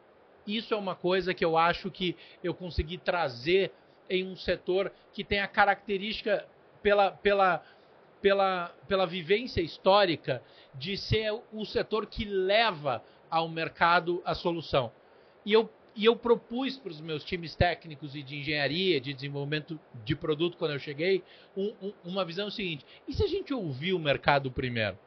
Isso 0.47 0.75
é 0.75 0.76
uma 0.76 0.95
coisa 0.95 1.35
que 1.35 1.45
eu 1.45 1.56
acho 1.56 1.90
que 1.90 2.16
eu 2.42 2.54
consegui 2.54 2.99
trazer 2.99 3.73
em 4.09 4.25
um 4.25 4.37
setor 4.37 4.92
que 5.12 5.25
tem 5.25 5.40
a 5.40 5.49
característica 5.49 6.47
pela, 6.83 7.11
pela, 7.11 7.62
pela, 8.20 8.75
pela 8.88 9.06
vivência 9.06 9.61
histórica 9.61 10.42
de 10.75 10.96
ser 10.96 11.32
o 11.52 11.64
setor 11.64 12.06
que 12.06 12.25
leva 12.25 13.02
ao 13.30 13.49
mercado 13.49 14.23
a 14.25 14.35
solução. 14.35 14.92
E 15.44 15.52
eu 15.52 15.70
e 15.96 16.04
eu 16.04 16.14
propus 16.14 16.76
para 16.76 16.90
os 16.90 17.00
meus 17.00 17.25
times 17.25 17.54
técnicos 17.54 18.14
e 18.14 18.23
de 18.23 18.37
engenharia, 18.37 19.00
de 19.00 19.14
desenvolvimento 19.14 19.80
de 20.04 20.14
produto 20.14 20.58
quando 20.58 20.73
eu 20.73 20.78
cheguei, 20.78 21.25
um, 21.56 21.73
um, 21.80 21.92
uma 22.04 22.23
visão 22.23 22.50
seguinte: 22.50 22.85
e 23.08 23.14
se 23.14 23.25
a 23.25 23.26
gente 23.26 23.54
ouvir 23.54 23.94
o 23.94 23.99
mercado 23.99 24.50
primeiro? 24.50 24.99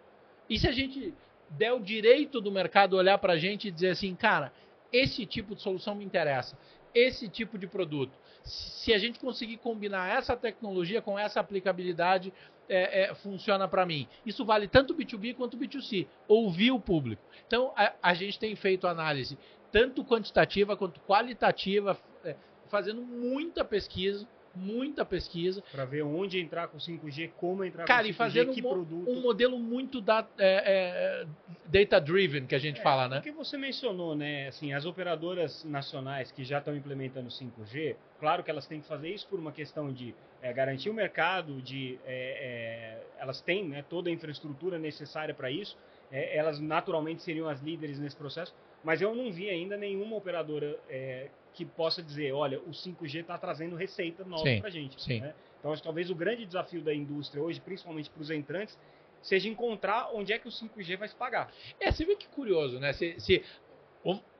E 0.50 0.58
se 0.58 0.68
a 0.68 0.72
gente 0.72 1.14
der 1.52 1.74
o 1.74 1.80
direito 1.80 2.42
do 2.42 2.52
mercado 2.52 2.98
olhar 2.98 3.20
para 3.20 3.34
a 3.34 3.38
gente 3.38 3.68
e 3.68 3.72
dizer 3.72 3.90
assim, 3.90 4.16
cara, 4.16 4.52
esse 4.92 5.26
tipo 5.28 5.56
de 5.56 5.62
solução 5.62 5.94
me 5.94 6.04
interessa, 6.04 6.58
esse 6.94 7.30
tipo 7.30 7.58
de 7.58 7.68
produto. 7.68 8.12
Se 8.44 8.92
a 8.92 8.98
gente 8.98 9.20
conseguir 9.20 9.58
combinar 9.58 10.18
essa 10.18 10.36
tecnologia 10.36 11.02
com 11.02 11.20
essa 11.20 11.40
aplicabilidade, 11.40 12.34
é, 12.70 13.10
é, 13.10 13.16
funciona 13.16 13.68
para 13.68 13.86
mim. 13.86 14.08
Isso 14.26 14.46
vale 14.46 14.68
tanto 14.68 14.96
B2B 14.96 15.36
quanto 15.36 15.58
B2C. 15.58 16.08
Ouvir 16.28 16.72
o 16.72 16.80
público. 16.80 17.22
Então, 17.48 17.74
a, 17.76 17.94
a 18.02 18.14
gente 18.14 18.38
tem 18.38 18.56
feito 18.56 18.88
análise 18.88 19.38
tanto 19.72 20.04
quantitativa 20.04 20.76
quanto 20.76 21.00
qualitativa, 21.02 21.98
é, 22.24 22.36
fazendo 22.70 23.02
muita 23.02 23.64
pesquisa, 23.64 24.28
muita 24.56 25.06
pesquisa. 25.06 25.64
Para 25.72 25.86
ver 25.86 26.04
onde 26.04 26.40
entrar 26.40 26.68
com 26.68 26.78
5G, 26.78 27.32
como 27.38 27.64
entrar 27.64 27.86
Cara, 27.86 28.04
com 28.04 28.10
5G, 28.10 28.12
e 28.12 28.14
fazendo 28.14 28.54
que 28.54 28.66
um, 28.66 28.70
produto. 28.70 29.10
um 29.10 29.22
modelo 29.22 29.60
muito 29.60 30.02
da, 30.02 30.28
é, 30.38 31.24
é, 31.24 31.28
data-driven, 31.66 32.46
que 32.46 32.56
a 32.56 32.60
gente 32.60 32.80
é, 32.80 32.84
fala, 32.84 33.08
né? 33.08 33.20
O 33.20 33.22
que 33.22 33.32
você 33.32 33.58
mencionou, 33.58 34.16
né? 34.16 34.48
Assim, 34.48 34.74
as 34.74 34.86
operadoras 34.86 35.64
nacionais 35.64 36.32
que 36.32 36.44
já 36.44 36.60
estão 36.60 36.76
implementando 36.76 37.30
5G, 37.30 37.96
claro 38.20 38.44
que 38.44 38.50
elas 38.52 38.68
têm 38.68 38.82
que 38.82 38.88
fazer 38.88 39.10
isso 39.10 39.28
por 39.28 39.40
uma 39.40 39.52
questão 39.52 39.92
de 39.94 40.16
é, 40.42 40.54
garantir 40.54 40.90
o 40.90 40.94
mercado, 40.94 41.62
de 41.62 42.00
é, 42.06 42.98
elas 43.18 43.42
têm 43.42 43.68
né, 43.68 43.84
toda 43.90 44.10
a 44.10 44.14
infraestrutura 44.14 44.78
necessária 44.78 45.34
para 45.34 45.52
isso, 45.52 45.78
elas 46.12 46.60
naturalmente 46.60 47.22
seriam 47.22 47.48
as 47.48 47.62
líderes 47.62 48.00
nesse 48.00 48.16
processo, 48.16 48.52
mas 48.84 49.00
eu 49.00 49.14
não 49.14 49.32
vi 49.32 49.48
ainda 49.48 49.78
nenhuma 49.78 50.16
operadora 50.16 50.80
é, 50.90 51.28
que 51.54 51.64
possa 51.64 52.02
dizer, 52.02 52.32
olha, 52.32 52.60
o 52.62 52.72
5G 52.72 53.22
está 53.22 53.38
trazendo 53.38 53.76
receita 53.76 54.24
nova 54.24 54.44
para 54.60 54.68
a 54.68 54.72
gente. 54.72 55.02
Sim. 55.02 55.20
Né? 55.20 55.34
Então, 55.60 55.72
acho 55.72 55.82
que 55.82 55.88
talvez 55.88 56.10
o 56.10 56.16
grande 56.16 56.46
desafio 56.46 56.82
da 56.82 56.94
indústria 56.94 57.44
hoje, 57.44 57.60
principalmente 57.60 58.10
para 58.10 58.22
os 58.22 58.32
entrantes, 58.32 58.78
seja 59.22 59.50
encontrar 59.50 60.10
onde 60.14 60.32
é 60.32 60.40
que 60.40 60.48
o 60.48 60.52
5G 60.52 60.98
vai 60.98 61.08
se 61.08 61.16
pagar. 61.16 61.52
É, 61.80 61.92
você 61.92 62.06
vê 62.06 62.16
que 62.16 62.28
curioso, 62.30 62.80
né? 62.80 62.94
Se, 62.94 63.20
se 63.20 63.44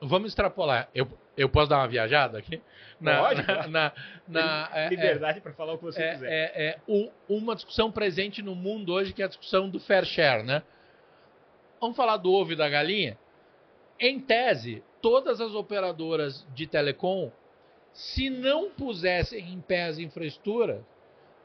vamos 0.02 0.30
extrapolar. 0.30 0.90
Eu, 0.94 1.08
eu 1.38 1.50
posso 1.50 1.70
dar 1.70 1.78
uma 1.78 1.88
viajada 1.88 2.38
aqui? 2.38 2.62
Na, 3.00 3.20
Pode. 3.20 3.48
Na, 3.48 3.68
na, 3.68 3.94
na 4.28 4.70
é, 4.74 4.90
Liberdade 4.90 5.38
é, 5.40 5.42
para 5.42 5.54
falar 5.54 5.74
o 5.74 5.78
que 5.78 5.86
você 5.86 6.02
é, 6.02 6.12
quiser. 6.12 6.32
É, 6.32 6.68
é 6.68 6.78
um, 6.88 7.10
uma 7.28 7.56
discussão 7.56 7.92
presente 7.92 8.42
no 8.42 8.56
mundo 8.56 8.94
hoje 8.94 9.14
que 9.14 9.22
é 9.22 9.26
a 9.26 9.30
discussão 9.30 9.70
do 9.70 9.80
fair 9.80 10.06
share, 10.06 10.44
né? 10.44 10.64
Vamos 11.80 11.96
falar 11.96 12.18
do 12.18 12.32
ovo 12.32 12.54
e 12.54 12.56
da 12.56 12.68
galinha? 12.68 13.18
Em 14.00 14.20
tese, 14.20 14.84
todas 15.02 15.40
as 15.40 15.54
operadoras 15.54 16.46
de 16.54 16.68
telecom, 16.68 17.32
se 17.94 18.30
não 18.30 18.70
pusessem 18.70 19.54
em 19.54 19.62
pé 19.62 19.86
as 19.86 19.98
infraestruturas, 19.98 20.82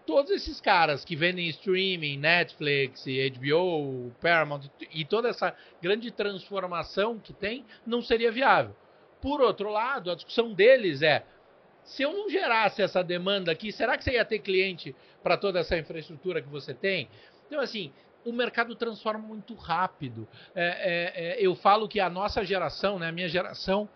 todos 0.06 0.30
esses 0.30 0.60
caras 0.60 1.04
que 1.04 1.16
vendem 1.16 1.48
streaming, 1.48 2.18
Netflix, 2.18 3.04
HBO, 3.04 4.12
Paramount 4.20 4.62
e 4.92 5.04
toda 5.04 5.28
essa 5.28 5.54
grande 5.80 6.10
transformação 6.10 7.18
que 7.18 7.32
tem, 7.32 7.64
não 7.86 8.02
seria 8.02 8.30
viável. 8.30 8.74
Por 9.20 9.40
outro 9.40 9.70
lado, 9.70 10.10
a 10.10 10.14
discussão 10.14 10.52
deles 10.52 11.02
é: 11.02 11.24
se 11.82 12.02
eu 12.02 12.12
não 12.12 12.28
gerasse 12.28 12.82
essa 12.82 13.02
demanda 13.02 13.50
aqui, 13.50 13.72
será 13.72 13.96
que 13.96 14.04
você 14.04 14.12
ia 14.12 14.24
ter 14.24 14.38
cliente 14.40 14.94
para 15.22 15.36
toda 15.36 15.60
essa 15.60 15.76
infraestrutura 15.78 16.42
que 16.42 16.48
você 16.48 16.74
tem? 16.74 17.08
Então, 17.46 17.60
assim, 17.60 17.92
o 18.24 18.32
mercado 18.32 18.74
transforma 18.74 19.26
muito 19.26 19.54
rápido. 19.54 20.26
É, 20.54 20.64
é, 20.64 21.24
é, 21.24 21.46
eu 21.46 21.54
falo 21.54 21.88
que 21.88 22.00
a 22.00 22.08
nossa 22.08 22.44
geração, 22.44 22.98
né, 22.98 23.08
a 23.08 23.12
minha 23.12 23.28
geração, 23.28 23.88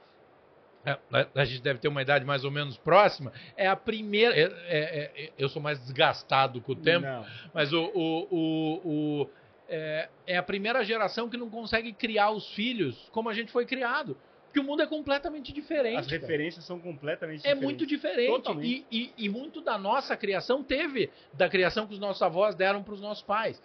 a 1.35 1.45
gente 1.45 1.63
deve 1.63 1.79
ter 1.79 1.89
uma 1.89 2.03
idade 2.03 2.25
mais 2.25 2.45
ou 2.45 2.51
menos 2.51 2.77
próxima, 2.79 3.33
é 3.57 3.67
a 3.67 3.77
primeira. 3.77 4.35
É, 4.37 4.45
é, 4.69 5.33
eu 5.39 5.49
sou 5.49 5.61
mais 5.61 5.79
desgastado 5.81 6.61
com 6.61 6.73
o 6.73 6.77
tempo, 6.77 7.07
não. 7.07 7.27
mas 7.53 7.73
o, 7.73 7.91
o, 7.95 8.29
o, 8.31 9.23
o 9.23 9.31
é, 9.69 10.09
a 10.37 10.43
primeira 10.43 10.83
geração 10.85 11.29
que 11.29 11.37
não 11.37 11.51
consegue 11.51 11.93
criar 11.93 12.31
os 12.31 12.49
filhos 12.55 13.09
como 13.13 13.29
a 13.29 13.35
gente 13.35 13.53
foi 13.53 13.67
criado. 13.67 14.17
Porque 14.47 14.61
o 14.61 14.65
mundo 14.65 14.83
é 14.83 14.87
completamente 14.87 15.53
diferente. 15.53 15.99
As 15.99 16.07
cara. 16.07 16.21
referências 16.21 16.65
são 16.65 16.81
completamente 16.81 17.41
é 17.41 17.55
diferentes. 17.55 17.63
É 17.63 17.67
muito 17.67 17.87
diferente. 17.87 18.51
E, 18.63 18.87
e, 18.91 19.13
e, 19.19 19.29
muito 19.29 19.61
da 19.61 19.77
nossa 19.77 20.17
criação 20.17 20.65
teve 20.65 21.11
da 21.35 21.51
criação 21.51 21.87
que 21.87 21.93
os 21.93 21.99
nossos 21.99 22.23
avós 22.23 22.55
deram 22.55 22.83
para 22.83 22.95
os 22.95 23.01
nossos 23.01 23.23
pais 23.23 23.61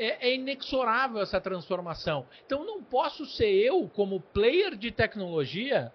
é, 0.00 0.30
é 0.30 0.34
inexorável 0.34 1.20
essa 1.20 1.38
transformação. 1.38 2.26
Então 2.46 2.64
não 2.64 2.82
posso 2.82 3.26
ser 3.26 3.50
eu, 3.50 3.86
como 3.94 4.18
player 4.18 4.74
de 4.74 4.90
tecnologia, 4.90 5.92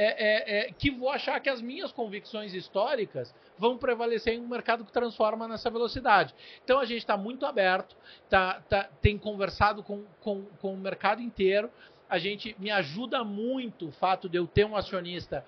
é, 0.00 0.04
é, 0.04 0.58
é, 0.68 0.72
que 0.72 0.92
vou 0.92 1.10
achar 1.10 1.40
que 1.40 1.50
as 1.50 1.60
minhas 1.60 1.90
convicções 1.90 2.54
históricas 2.54 3.34
vão 3.58 3.76
prevalecer 3.76 4.34
em 4.34 4.40
um 4.40 4.46
mercado 4.46 4.84
que 4.84 4.92
transforma 4.92 5.48
nessa 5.48 5.68
velocidade. 5.68 6.32
Então 6.62 6.78
a 6.78 6.84
gente 6.84 6.98
está 6.98 7.16
muito 7.16 7.44
aberto, 7.44 7.96
tá, 8.30 8.62
tá, 8.68 8.88
tem 9.02 9.18
conversado 9.18 9.82
com, 9.82 10.04
com, 10.20 10.44
com 10.60 10.72
o 10.72 10.76
mercado 10.76 11.20
inteiro. 11.20 11.68
A 12.08 12.16
gente 12.16 12.54
me 12.60 12.70
ajuda 12.70 13.24
muito 13.24 13.88
o 13.88 13.92
fato 13.92 14.28
de 14.28 14.38
eu 14.38 14.46
ter 14.46 14.64
um 14.64 14.76
acionista 14.76 15.44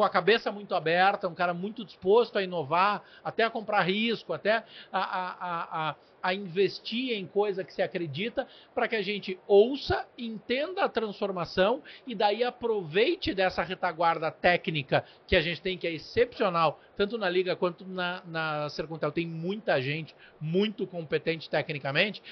com 0.00 0.04
a 0.04 0.08
cabeça 0.08 0.50
muito 0.50 0.74
aberta, 0.74 1.28
um 1.28 1.34
cara 1.34 1.52
muito 1.52 1.84
disposto 1.84 2.38
a 2.38 2.42
inovar, 2.42 3.02
até 3.22 3.44
a 3.44 3.50
comprar 3.50 3.82
risco, 3.82 4.32
até 4.32 4.64
a, 4.90 4.98
a, 4.98 5.90
a, 5.90 5.96
a 6.22 6.34
investir 6.34 7.12
em 7.12 7.26
coisa 7.26 7.62
que 7.62 7.74
se 7.74 7.82
acredita, 7.82 8.48
para 8.74 8.88
que 8.88 8.96
a 8.96 9.02
gente 9.02 9.38
ouça, 9.46 10.08
entenda 10.16 10.84
a 10.84 10.88
transformação 10.88 11.82
e 12.06 12.14
daí 12.14 12.42
aproveite 12.42 13.34
dessa 13.34 13.62
retaguarda 13.62 14.30
técnica 14.30 15.04
que 15.26 15.36
a 15.36 15.42
gente 15.42 15.60
tem, 15.60 15.76
que 15.76 15.86
é 15.86 15.92
excepcional, 15.92 16.80
tanto 16.96 17.18
na 17.18 17.28
Liga 17.28 17.54
quanto 17.54 17.86
na, 17.86 18.22
na 18.24 18.70
Sercontel. 18.70 19.12
Tem 19.12 19.26
muita 19.26 19.82
gente 19.82 20.16
muito 20.40 20.86
competente 20.86 21.50
tecnicamente, 21.50 22.22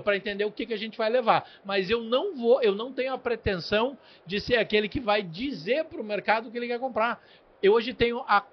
para 0.00 0.16
entender 0.16 0.44
o 0.44 0.52
que, 0.52 0.66
que 0.66 0.74
a 0.74 0.78
gente 0.78 0.98
vai 0.98 1.10
levar. 1.10 1.48
Mas 1.64 1.90
eu 1.90 2.02
não 2.02 2.36
vou, 2.36 2.62
eu 2.62 2.74
não 2.74 2.92
tenho 2.92 3.12
a 3.12 3.18
pretensão 3.18 3.96
de 4.26 4.40
ser 4.40 4.56
aquele 4.56 4.88
que 4.88 5.00
vai 5.00 5.22
dizer 5.22 5.84
para 5.84 6.00
o 6.00 6.04
mercado 6.04 6.48
o 6.48 6.50
que 6.50 6.58
ele 6.58 6.66
quer 6.66 6.78
comprar. 6.78 7.22
Eu 7.62 7.72
hoje 7.72 7.94
tenho 7.94 8.20
a, 8.26 8.44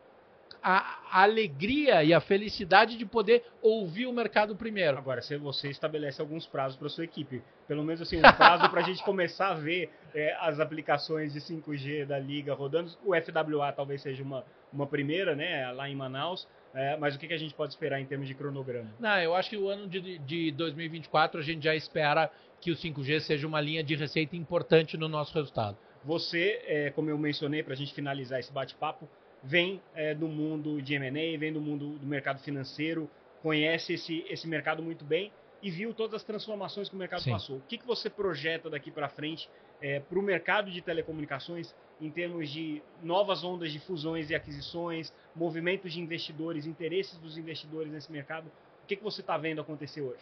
a, 0.62 1.22
alegria 1.24 2.04
e 2.04 2.14
a 2.14 2.22
felicidade 2.22 2.98
de 2.98 3.06
poder 3.06 3.44
ouvir 3.62 4.06
o 4.06 4.14
mercado 4.14 4.56
primeiro. 4.56 4.98
Agora, 4.98 5.22
se 5.22 5.36
você 5.38 5.70
estabelece 5.70 6.22
alguns 6.22 6.46
prazos 6.46 6.78
para 6.78 6.90
sua 6.90 7.04
equipe, 7.04 7.42
pelo 7.68 7.84
menos 7.84 8.02
assim, 8.02 8.18
um 8.18 8.22
prazo 8.22 8.70
para 8.70 8.82
a 8.82 8.84
gente 8.84 9.04
começar 9.04 9.50
a 9.50 9.54
ver 9.56 9.90
é, 10.14 10.36
as 10.40 10.60
aplicações 10.60 11.34
de 11.34 11.40
5G 11.40 12.06
da 12.06 12.20
liga 12.20 12.54
rodando. 12.54 12.92
O 13.04 13.14
FWA 13.16 13.72
talvez 13.74 14.02
seja 14.02 14.24
uma, 14.24 14.46
uma 14.72 14.88
primeira, 14.88 15.36
né, 15.36 15.72
lá 15.72 15.90
em 15.90 15.96
Manaus. 15.96 16.48
É, 16.74 16.96
mas 16.96 17.16
o 17.16 17.20
que, 17.20 17.28
que, 17.28 17.34
a 17.34 17.38
gente 17.38 17.54
pode 17.54 17.74
esperar 17.74 18.00
em 18.00 18.06
termos 18.06 18.28
de 18.28 18.34
cronograma? 18.34 18.90
Não, 18.98 19.18
eu 19.20 19.36
acho 19.36 19.50
que 19.50 19.58
o 19.58 19.68
ano 19.68 19.88
de, 19.88 20.18
de 20.20 20.52
2024 20.52 21.40
a 21.40 21.44
gente 21.44 21.64
já 21.64 21.76
espera 21.76 22.32
que 22.62 22.72
o 22.72 22.76
5G 22.76 23.20
seja 23.20 23.46
uma 23.46 23.60
linha 23.60 23.84
de 23.84 23.96
receita 23.96 24.36
importante 24.38 24.96
no 24.96 25.10
nosso 25.10 25.34
resultado. 25.34 25.78
Você, 26.06 26.62
é, 26.66 26.90
como 26.92 27.10
eu 27.10 27.18
mencionei, 27.18 27.62
para 27.62 27.74
a 27.74 27.76
gente 27.76 27.94
finalizar 27.94 28.40
esse 28.40 28.54
bate-papo, 28.54 29.08
vem 29.44 29.82
é, 29.94 30.14
do 30.14 30.28
mundo 30.28 30.82
de 30.82 30.94
M&A, 30.96 31.38
vem 31.38 31.52
do 31.52 31.60
mundo 31.60 31.98
do 31.98 32.08
mercado 32.08 32.40
financeiro, 32.40 33.10
conhece 33.42 33.94
esse, 33.94 34.26
esse 34.30 34.48
mercado 34.48 34.82
muito 34.82 35.04
bem 35.04 35.32
e 35.62 35.70
viu 35.70 35.94
todas 35.94 36.16
as 36.16 36.24
transformações 36.24 36.90
que 36.90 36.96
o 36.96 36.98
mercado 36.98 37.22
Sim. 37.22 37.32
passou. 37.32 37.58
O 37.58 37.62
que, 37.68 37.78
que 37.78 37.86
você 37.86 38.10
projeta 38.10 38.70
daqui 38.70 38.90
para 38.90 39.10
frente 39.10 39.50
é, 39.82 40.00
para 40.00 40.20
o 40.20 40.22
mercado 40.22 40.70
de 40.70 40.82
telecomunicações 40.82 41.74
em 42.00 42.10
termos 42.10 42.50
de 42.50 42.82
novas 43.02 43.44
ondas 43.44 43.72
de 43.72 43.80
fusões 43.80 44.30
e 44.30 44.36
aquisições, 44.36 45.14
movimentos 45.36 45.94
de 45.94 46.00
investidores, 46.00 46.66
interesses 46.66 47.18
dos 47.18 47.38
investidores 47.38 47.92
nesse 47.92 48.12
mercado? 48.12 48.52
O 48.84 48.88
que, 48.88 48.96
que 48.96 49.04
você 49.04 49.22
está 49.22 49.38
vendo 49.38 49.62
acontecer 49.62 50.02
hoje? 50.02 50.22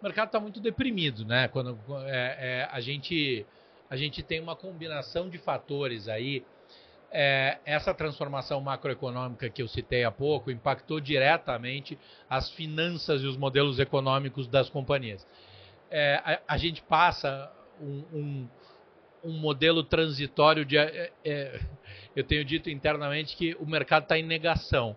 O 0.00 0.04
mercado 0.04 0.28
está 0.28 0.40
muito 0.40 0.60
deprimido, 0.60 1.24
né? 1.24 1.48
Quando 1.48 1.78
é, 2.06 2.36
é, 2.38 2.68
a 2.70 2.80
gente 2.80 3.46
a 3.88 3.96
gente 3.96 4.22
tem 4.22 4.40
uma 4.40 4.54
combinação 4.54 5.28
de 5.28 5.36
fatores 5.36 6.08
aí 6.08 6.44
é, 7.10 7.58
essa 7.64 7.92
transformação 7.92 8.60
macroeconômica 8.60 9.50
que 9.50 9.60
eu 9.60 9.68
citei 9.68 10.04
há 10.04 10.10
pouco 10.10 10.50
impactou 10.50 11.00
diretamente 11.00 11.98
as 12.28 12.50
finanças 12.50 13.22
e 13.22 13.26
os 13.26 13.36
modelos 13.36 13.78
econômicos 13.78 14.46
das 14.46 14.70
companhias. 14.70 15.26
É, 15.90 16.20
a, 16.24 16.54
a, 16.54 16.56
gente 16.56 16.82
passa 16.82 17.50
um, 17.80 18.04
um, 18.12 18.48
um 19.22 19.32
modelo 19.32 19.82
transitório 19.82 20.64
de. 20.64 20.76
É, 20.76 21.12
é 21.24 21.60
eu 22.14 22.24
tenho 22.24 22.44
dito 22.44 22.68
internamente 22.68 23.36
que 23.36 23.54
o 23.60 23.66
mercado 23.66 24.02
está 24.02 24.18
em 24.18 24.22
negação, 24.22 24.96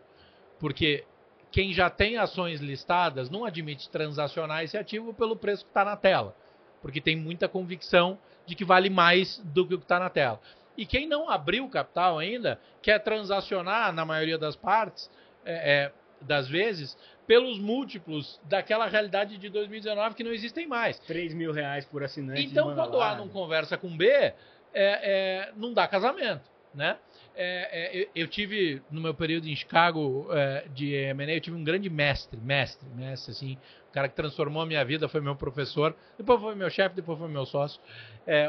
porque 0.59 1.05
quem 1.51 1.71
já 1.71 1.89
tem 1.89 2.17
ações 2.17 2.59
listadas 2.59 3.29
não 3.29 3.45
admite 3.45 3.89
transacionar 3.89 4.63
esse 4.63 4.77
ativo 4.77 5.13
pelo 5.13 5.35
preço 5.35 5.63
que 5.63 5.69
está 5.69 5.85
na 5.85 5.95
tela, 5.95 6.35
porque 6.81 6.99
tem 6.99 7.15
muita 7.15 7.47
convicção 7.47 8.17
de 8.45 8.55
que 8.55 8.65
vale 8.65 8.89
mais 8.89 9.37
do 9.45 9.67
que 9.67 9.75
o 9.75 9.77
que 9.77 9.85
está 9.85 9.99
na 9.99 10.09
tela. 10.09 10.41
E 10.75 10.85
quem 10.85 11.07
não 11.07 11.29
abriu 11.29 11.65
o 11.65 11.69
capital 11.69 12.17
ainda 12.17 12.59
quer 12.81 12.99
transacionar, 12.99 13.93
na 13.93 14.03
maioria 14.03 14.37
das 14.37 14.55
partes, 14.55 15.09
é, 15.45 15.83
é, 15.83 15.91
das 16.21 16.47
vezes, 16.47 16.97
pelos 17.27 17.59
múltiplos 17.59 18.39
daquela 18.45 18.87
realidade 18.87 19.37
de 19.37 19.49
2019 19.49 20.15
que 20.15 20.23
não 20.23 20.31
existem 20.33 20.67
mais. 20.67 20.99
3 20.99 21.33
mil 21.33 21.51
reais 21.51 21.85
por 21.85 22.03
assinante. 22.03 22.43
Então, 22.43 22.73
quando 22.75 22.99
A 23.01 23.15
não 23.15 23.27
conversa 23.29 23.77
com 23.77 23.95
B, 23.95 24.07
é, 24.07 24.33
é, 24.73 25.51
não 25.55 25.73
dá 25.73 25.87
casamento. 25.87 26.51
Né? 26.73 26.97
É, 27.35 28.01
é, 28.01 28.09
eu 28.15 28.27
tive, 28.27 28.81
no 28.89 28.99
meu 28.99 29.13
período 29.13 29.47
em 29.47 29.55
Chicago 29.55 30.27
de 30.73 30.93
M&A, 30.93 31.35
eu 31.35 31.41
tive 31.41 31.55
um 31.55 31.63
grande 31.63 31.87
mestre, 31.89 32.39
mestre, 32.39 32.89
mestre, 32.89 33.31
assim, 33.31 33.57
o 33.89 33.93
cara 33.93 34.09
que 34.09 34.15
transformou 34.15 34.63
a 34.63 34.65
minha 34.65 34.83
vida, 34.83 35.07
foi 35.07 35.21
meu 35.21 35.35
professor, 35.35 35.95
depois 36.17 36.41
foi 36.41 36.55
meu 36.55 36.71
chefe, 36.71 36.95
depois 36.95 37.19
foi 37.19 37.27
meu 37.27 37.45
sócio, 37.45 37.79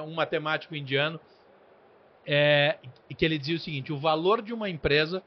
um 0.07 0.15
matemático 0.15 0.75
indiano, 0.75 1.21
é, 2.27 2.79
que 3.17 3.25
ele 3.25 3.39
dizia 3.39 3.57
o 3.57 3.59
seguinte: 3.59 3.93
o 3.93 3.99
valor 3.99 4.41
de 4.41 4.53
uma 4.53 4.69
empresa 4.69 5.23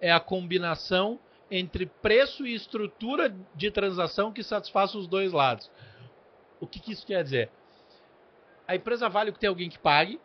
é 0.00 0.12
a 0.12 0.20
combinação 0.20 1.18
entre 1.54 1.84
preço 1.84 2.46
e 2.46 2.54
estrutura 2.54 3.36
de 3.54 3.70
transação 3.70 4.32
que 4.32 4.42
satisfaça 4.42 4.96
os 4.96 5.06
dois 5.06 5.32
lados. 5.32 5.70
O 6.58 6.66
que, 6.66 6.80
que 6.80 6.92
isso 6.92 7.06
quer 7.06 7.22
dizer? 7.22 7.50
A 8.66 8.74
empresa 8.74 9.06
vale 9.06 9.28
o 9.28 9.32
que 9.34 9.38
tem 9.38 9.50
alguém 9.50 9.68
que 9.68 9.78
pague 9.78 10.18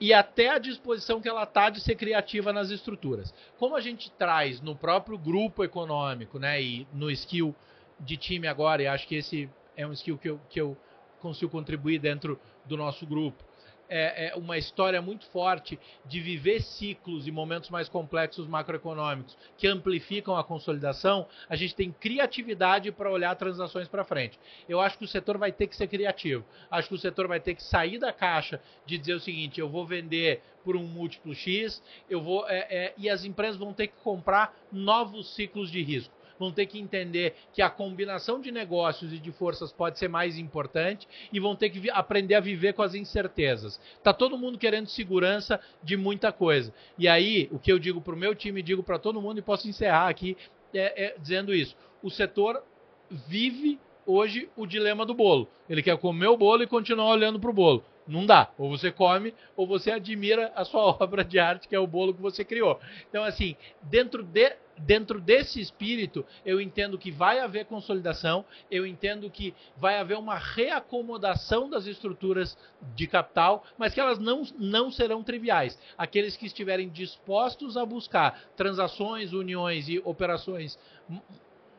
e 0.00 0.14
até 0.14 0.48
a 0.48 0.58
disposição 0.58 1.20
que 1.20 1.28
ela 1.28 1.42
está 1.42 1.68
de 1.68 1.78
ser 1.82 1.94
criativa 1.94 2.54
nas 2.54 2.70
estruturas. 2.70 3.34
Como 3.58 3.76
a 3.76 3.82
gente 3.82 4.10
traz 4.12 4.62
no 4.62 4.74
próprio 4.74 5.18
grupo 5.18 5.62
econômico, 5.62 6.38
né, 6.38 6.60
e 6.62 6.88
no 6.90 7.10
skill 7.10 7.54
de 8.00 8.16
time 8.16 8.48
agora, 8.48 8.82
e 8.82 8.86
acho 8.86 9.06
que 9.06 9.16
esse 9.16 9.50
é 9.76 9.86
um 9.86 9.92
skill 9.92 10.16
que 10.16 10.30
eu, 10.30 10.40
que 10.48 10.58
eu 10.58 10.74
consigo 11.20 11.52
contribuir 11.52 11.98
dentro 11.98 12.40
do 12.64 12.78
nosso 12.78 13.06
grupo, 13.06 13.44
é, 13.88 14.28
é, 14.28 14.36
uma 14.36 14.56
história 14.56 15.00
muito 15.02 15.26
forte 15.26 15.78
de 16.06 16.20
viver 16.20 16.62
ciclos 16.62 17.26
e 17.26 17.30
momentos 17.30 17.70
mais 17.70 17.88
complexos 17.88 18.46
macroeconômicos 18.46 19.36
que 19.58 19.66
amplificam 19.66 20.36
a 20.36 20.44
consolidação, 20.44 21.26
a 21.48 21.56
gente 21.56 21.74
tem 21.74 21.92
criatividade 21.92 22.90
para 22.90 23.10
olhar 23.10 23.34
transações 23.36 23.88
para 23.88 24.04
frente. 24.04 24.38
Eu 24.68 24.80
acho 24.80 24.98
que 24.98 25.04
o 25.04 25.08
setor 25.08 25.38
vai 25.38 25.52
ter 25.52 25.66
que 25.66 25.76
ser 25.76 25.86
criativo. 25.86 26.44
Acho 26.70 26.88
que 26.88 26.94
o 26.94 26.98
setor 26.98 27.28
vai 27.28 27.40
ter 27.40 27.54
que 27.54 27.62
sair 27.62 27.98
da 27.98 28.12
caixa 28.12 28.60
de 28.86 28.98
dizer 28.98 29.14
o 29.14 29.20
seguinte: 29.20 29.60
eu 29.60 29.68
vou 29.68 29.86
vender 29.86 30.42
por 30.64 30.76
um 30.76 30.84
múltiplo 30.84 31.34
X, 31.34 31.82
eu 32.08 32.20
vou 32.20 32.48
é, 32.48 32.66
é 32.70 32.94
e 32.96 33.10
as 33.10 33.24
empresas 33.24 33.56
vão 33.56 33.72
ter 33.72 33.88
que 33.88 33.96
comprar 34.02 34.56
novos 34.70 35.34
ciclos 35.34 35.70
de 35.70 35.82
risco 35.82 36.21
vão 36.38 36.52
ter 36.52 36.66
que 36.66 36.78
entender 36.78 37.34
que 37.52 37.62
a 37.62 37.70
combinação 37.70 38.40
de 38.40 38.50
negócios 38.50 39.12
e 39.12 39.18
de 39.18 39.32
forças 39.32 39.72
pode 39.72 39.98
ser 39.98 40.08
mais 40.08 40.38
importante 40.38 41.08
e 41.32 41.40
vão 41.40 41.56
ter 41.56 41.70
que 41.70 41.90
aprender 41.90 42.34
a 42.34 42.40
viver 42.40 42.72
com 42.74 42.82
as 42.82 42.94
incertezas. 42.94 43.80
Tá 44.02 44.12
todo 44.12 44.38
mundo 44.38 44.58
querendo 44.58 44.88
segurança 44.88 45.60
de 45.82 45.96
muita 45.96 46.32
coisa. 46.32 46.72
E 46.98 47.08
aí, 47.08 47.48
o 47.50 47.58
que 47.58 47.72
eu 47.72 47.78
digo 47.78 48.00
para 48.00 48.14
o 48.14 48.18
meu 48.18 48.34
time, 48.34 48.62
digo 48.62 48.82
para 48.82 48.98
todo 48.98 49.20
mundo 49.20 49.38
e 49.38 49.42
posso 49.42 49.68
encerrar 49.68 50.08
aqui 50.08 50.36
é, 50.74 51.06
é, 51.06 51.14
dizendo 51.18 51.54
isso. 51.54 51.76
O 52.02 52.10
setor 52.10 52.62
vive 53.10 53.78
hoje 54.06 54.48
o 54.56 54.66
dilema 54.66 55.04
do 55.06 55.14
bolo. 55.14 55.48
Ele 55.68 55.82
quer 55.82 55.96
comer 55.98 56.28
o 56.28 56.36
bolo 56.36 56.62
e 56.62 56.66
continuar 56.66 57.10
olhando 57.10 57.38
para 57.38 57.50
o 57.50 57.54
bolo. 57.54 57.84
Não 58.06 58.26
dá. 58.26 58.50
Ou 58.58 58.70
você 58.70 58.90
come, 58.90 59.34
ou 59.56 59.66
você 59.66 59.90
admira 59.90 60.52
a 60.54 60.64
sua 60.64 60.82
obra 61.02 61.24
de 61.24 61.38
arte, 61.38 61.68
que 61.68 61.74
é 61.74 61.78
o 61.78 61.86
bolo 61.86 62.14
que 62.14 62.20
você 62.20 62.44
criou. 62.44 62.80
Então, 63.08 63.22
assim, 63.22 63.56
dentro 63.82 64.22
de, 64.22 64.56
dentro 64.78 65.20
desse 65.20 65.60
espírito, 65.60 66.24
eu 66.44 66.60
entendo 66.60 66.98
que 66.98 67.10
vai 67.10 67.38
haver 67.38 67.66
consolidação, 67.66 68.44
eu 68.70 68.86
entendo 68.86 69.30
que 69.30 69.54
vai 69.76 69.98
haver 69.98 70.18
uma 70.18 70.36
reacomodação 70.36 71.70
das 71.70 71.86
estruturas 71.86 72.56
de 72.94 73.06
capital, 73.06 73.64
mas 73.78 73.94
que 73.94 74.00
elas 74.00 74.18
não, 74.18 74.42
não 74.58 74.90
serão 74.90 75.22
triviais. 75.22 75.78
Aqueles 75.96 76.36
que 76.36 76.46
estiverem 76.46 76.88
dispostos 76.88 77.76
a 77.76 77.86
buscar 77.86 78.42
transações, 78.56 79.32
uniões 79.32 79.88
e 79.88 80.00
operações 80.04 80.78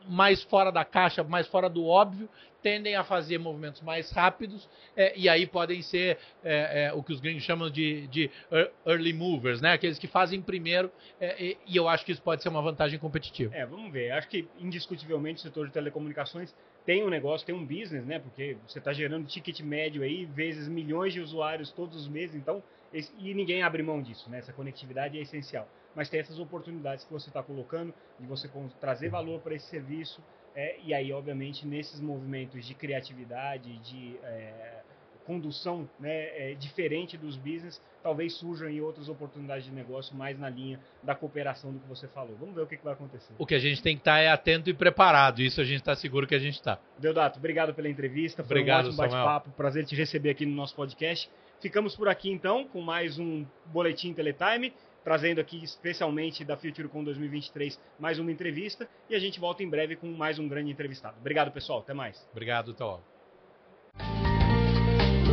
mais 0.08 0.42
fora 0.44 0.70
da 0.70 0.84
caixa, 0.84 1.22
mais 1.22 1.46
fora 1.46 1.68
do 1.68 1.86
óbvio, 1.86 2.28
tendem 2.62 2.96
a 2.96 3.04
fazer 3.04 3.36
movimentos 3.36 3.82
mais 3.82 4.10
rápidos 4.10 4.66
é, 4.96 5.12
e 5.18 5.28
aí 5.28 5.46
podem 5.46 5.82
ser 5.82 6.16
é, 6.42 6.86
é, 6.86 6.92
o 6.94 7.02
que 7.02 7.12
os 7.12 7.20
gringos 7.20 7.42
chamam 7.42 7.68
de, 7.68 8.06
de, 8.06 8.30
early 8.86 9.12
movers, 9.12 9.60
né? 9.60 9.72
Aqueles 9.74 9.98
que 9.98 10.06
fazem 10.06 10.40
primeiro 10.40 10.90
é, 11.20 11.44
e, 11.44 11.58
e, 11.66 11.76
eu 11.76 11.86
acho 11.86 12.06
que 12.06 12.12
isso 12.12 12.22
pode 12.22 12.42
ser 12.42 12.48
uma 12.48 12.62
vantagem 12.62 12.98
competitiva. 12.98 13.54
É, 13.54 13.66
vamos 13.66 13.92
ver. 13.92 14.12
Acho 14.12 14.28
que 14.28 14.48
indiscutivelmente 14.58 15.40
o 15.40 15.42
setor 15.42 15.66
de 15.66 15.74
telecomunicações 15.74 16.54
tem 16.86 17.04
um 17.04 17.10
negócio, 17.10 17.46
tem 17.46 17.54
um 17.54 17.64
business, 17.64 18.06
né? 18.06 18.18
Porque 18.18 18.56
você 18.66 18.78
está 18.78 18.94
gerando 18.94 19.26
ticket 19.26 19.60
médio 19.60 20.02
aí 20.02 20.24
vezes 20.24 20.66
milhões 20.66 21.12
de 21.12 21.20
usuários 21.20 21.70
todos 21.70 22.00
os 22.00 22.08
meses, 22.08 22.34
então 22.34 22.62
e 23.18 23.34
ninguém 23.34 23.62
abre 23.62 23.82
mão 23.82 24.00
disso, 24.00 24.30
né? 24.30 24.38
Essa 24.38 24.52
conectividade 24.52 25.18
é 25.18 25.22
essencial. 25.22 25.68
Mas 25.94 26.08
tem 26.08 26.20
essas 26.20 26.38
oportunidades 26.38 27.04
que 27.04 27.12
você 27.12 27.28
está 27.28 27.42
colocando 27.42 27.92
de 28.18 28.26
você 28.26 28.48
trazer 28.80 29.08
valor 29.08 29.40
para 29.40 29.54
esse 29.54 29.66
serviço 29.66 30.22
é, 30.54 30.78
e 30.84 30.94
aí, 30.94 31.12
obviamente, 31.12 31.66
nesses 31.66 32.00
movimentos 32.00 32.64
de 32.64 32.74
criatividade, 32.74 33.76
de 33.80 34.16
é, 34.22 34.83
condução 35.24 35.88
né, 35.98 36.50
é, 36.50 36.54
diferente 36.54 37.16
dos 37.16 37.36
business, 37.36 37.80
talvez 38.02 38.34
surjam 38.34 38.68
aí 38.68 38.80
outras 38.80 39.08
oportunidades 39.08 39.64
de 39.64 39.72
negócio 39.72 40.14
mais 40.16 40.38
na 40.38 40.48
linha 40.48 40.78
da 41.02 41.14
cooperação 41.14 41.72
do 41.72 41.78
que 41.78 41.88
você 41.88 42.06
falou. 42.08 42.36
Vamos 42.38 42.54
ver 42.54 42.62
o 42.62 42.66
que, 42.66 42.76
que 42.76 42.84
vai 42.84 42.92
acontecer. 42.92 43.32
O 43.38 43.46
que 43.46 43.54
a 43.54 43.58
gente 43.58 43.82
tem 43.82 43.96
que 43.96 44.00
estar 44.00 44.16
tá 44.16 44.20
é 44.20 44.28
atento 44.28 44.70
e 44.70 44.74
preparado. 44.74 45.40
Isso 45.40 45.60
a 45.60 45.64
gente 45.64 45.80
está 45.80 45.94
seguro 45.94 46.26
que 46.26 46.34
a 46.34 46.38
gente 46.38 46.54
está. 46.54 46.78
Deodato, 46.98 47.38
obrigado 47.38 47.74
pela 47.74 47.88
entrevista. 47.88 48.44
Foi 48.44 48.56
obrigado, 48.56 48.86
um 48.86 48.88
ótimo 48.88 49.02
bate-papo. 49.02 49.50
Prazer 49.52 49.84
te 49.84 49.96
receber 49.96 50.30
aqui 50.30 50.46
no 50.46 50.54
nosso 50.54 50.74
podcast. 50.74 51.28
Ficamos 51.60 51.96
por 51.96 52.08
aqui 52.08 52.30
então 52.30 52.66
com 52.68 52.80
mais 52.80 53.18
um 53.18 53.44
Boletim 53.66 54.12
Teletime 54.12 54.72
trazendo 55.02 55.38
aqui 55.38 55.62
especialmente 55.62 56.44
da 56.44 56.56
FutureCon 56.56 57.04
2023 57.04 57.78
mais 57.98 58.18
uma 58.18 58.32
entrevista 58.32 58.88
e 59.08 59.14
a 59.14 59.18
gente 59.18 59.38
volta 59.38 59.62
em 59.62 59.68
breve 59.68 59.96
com 59.96 60.06
mais 60.08 60.38
um 60.38 60.48
grande 60.48 60.72
entrevistado. 60.72 61.16
Obrigado, 61.20 61.52
pessoal. 61.52 61.80
Até 61.80 61.92
mais. 61.92 62.26
Obrigado, 62.32 62.70
até 62.70 62.82
logo. 62.82 63.13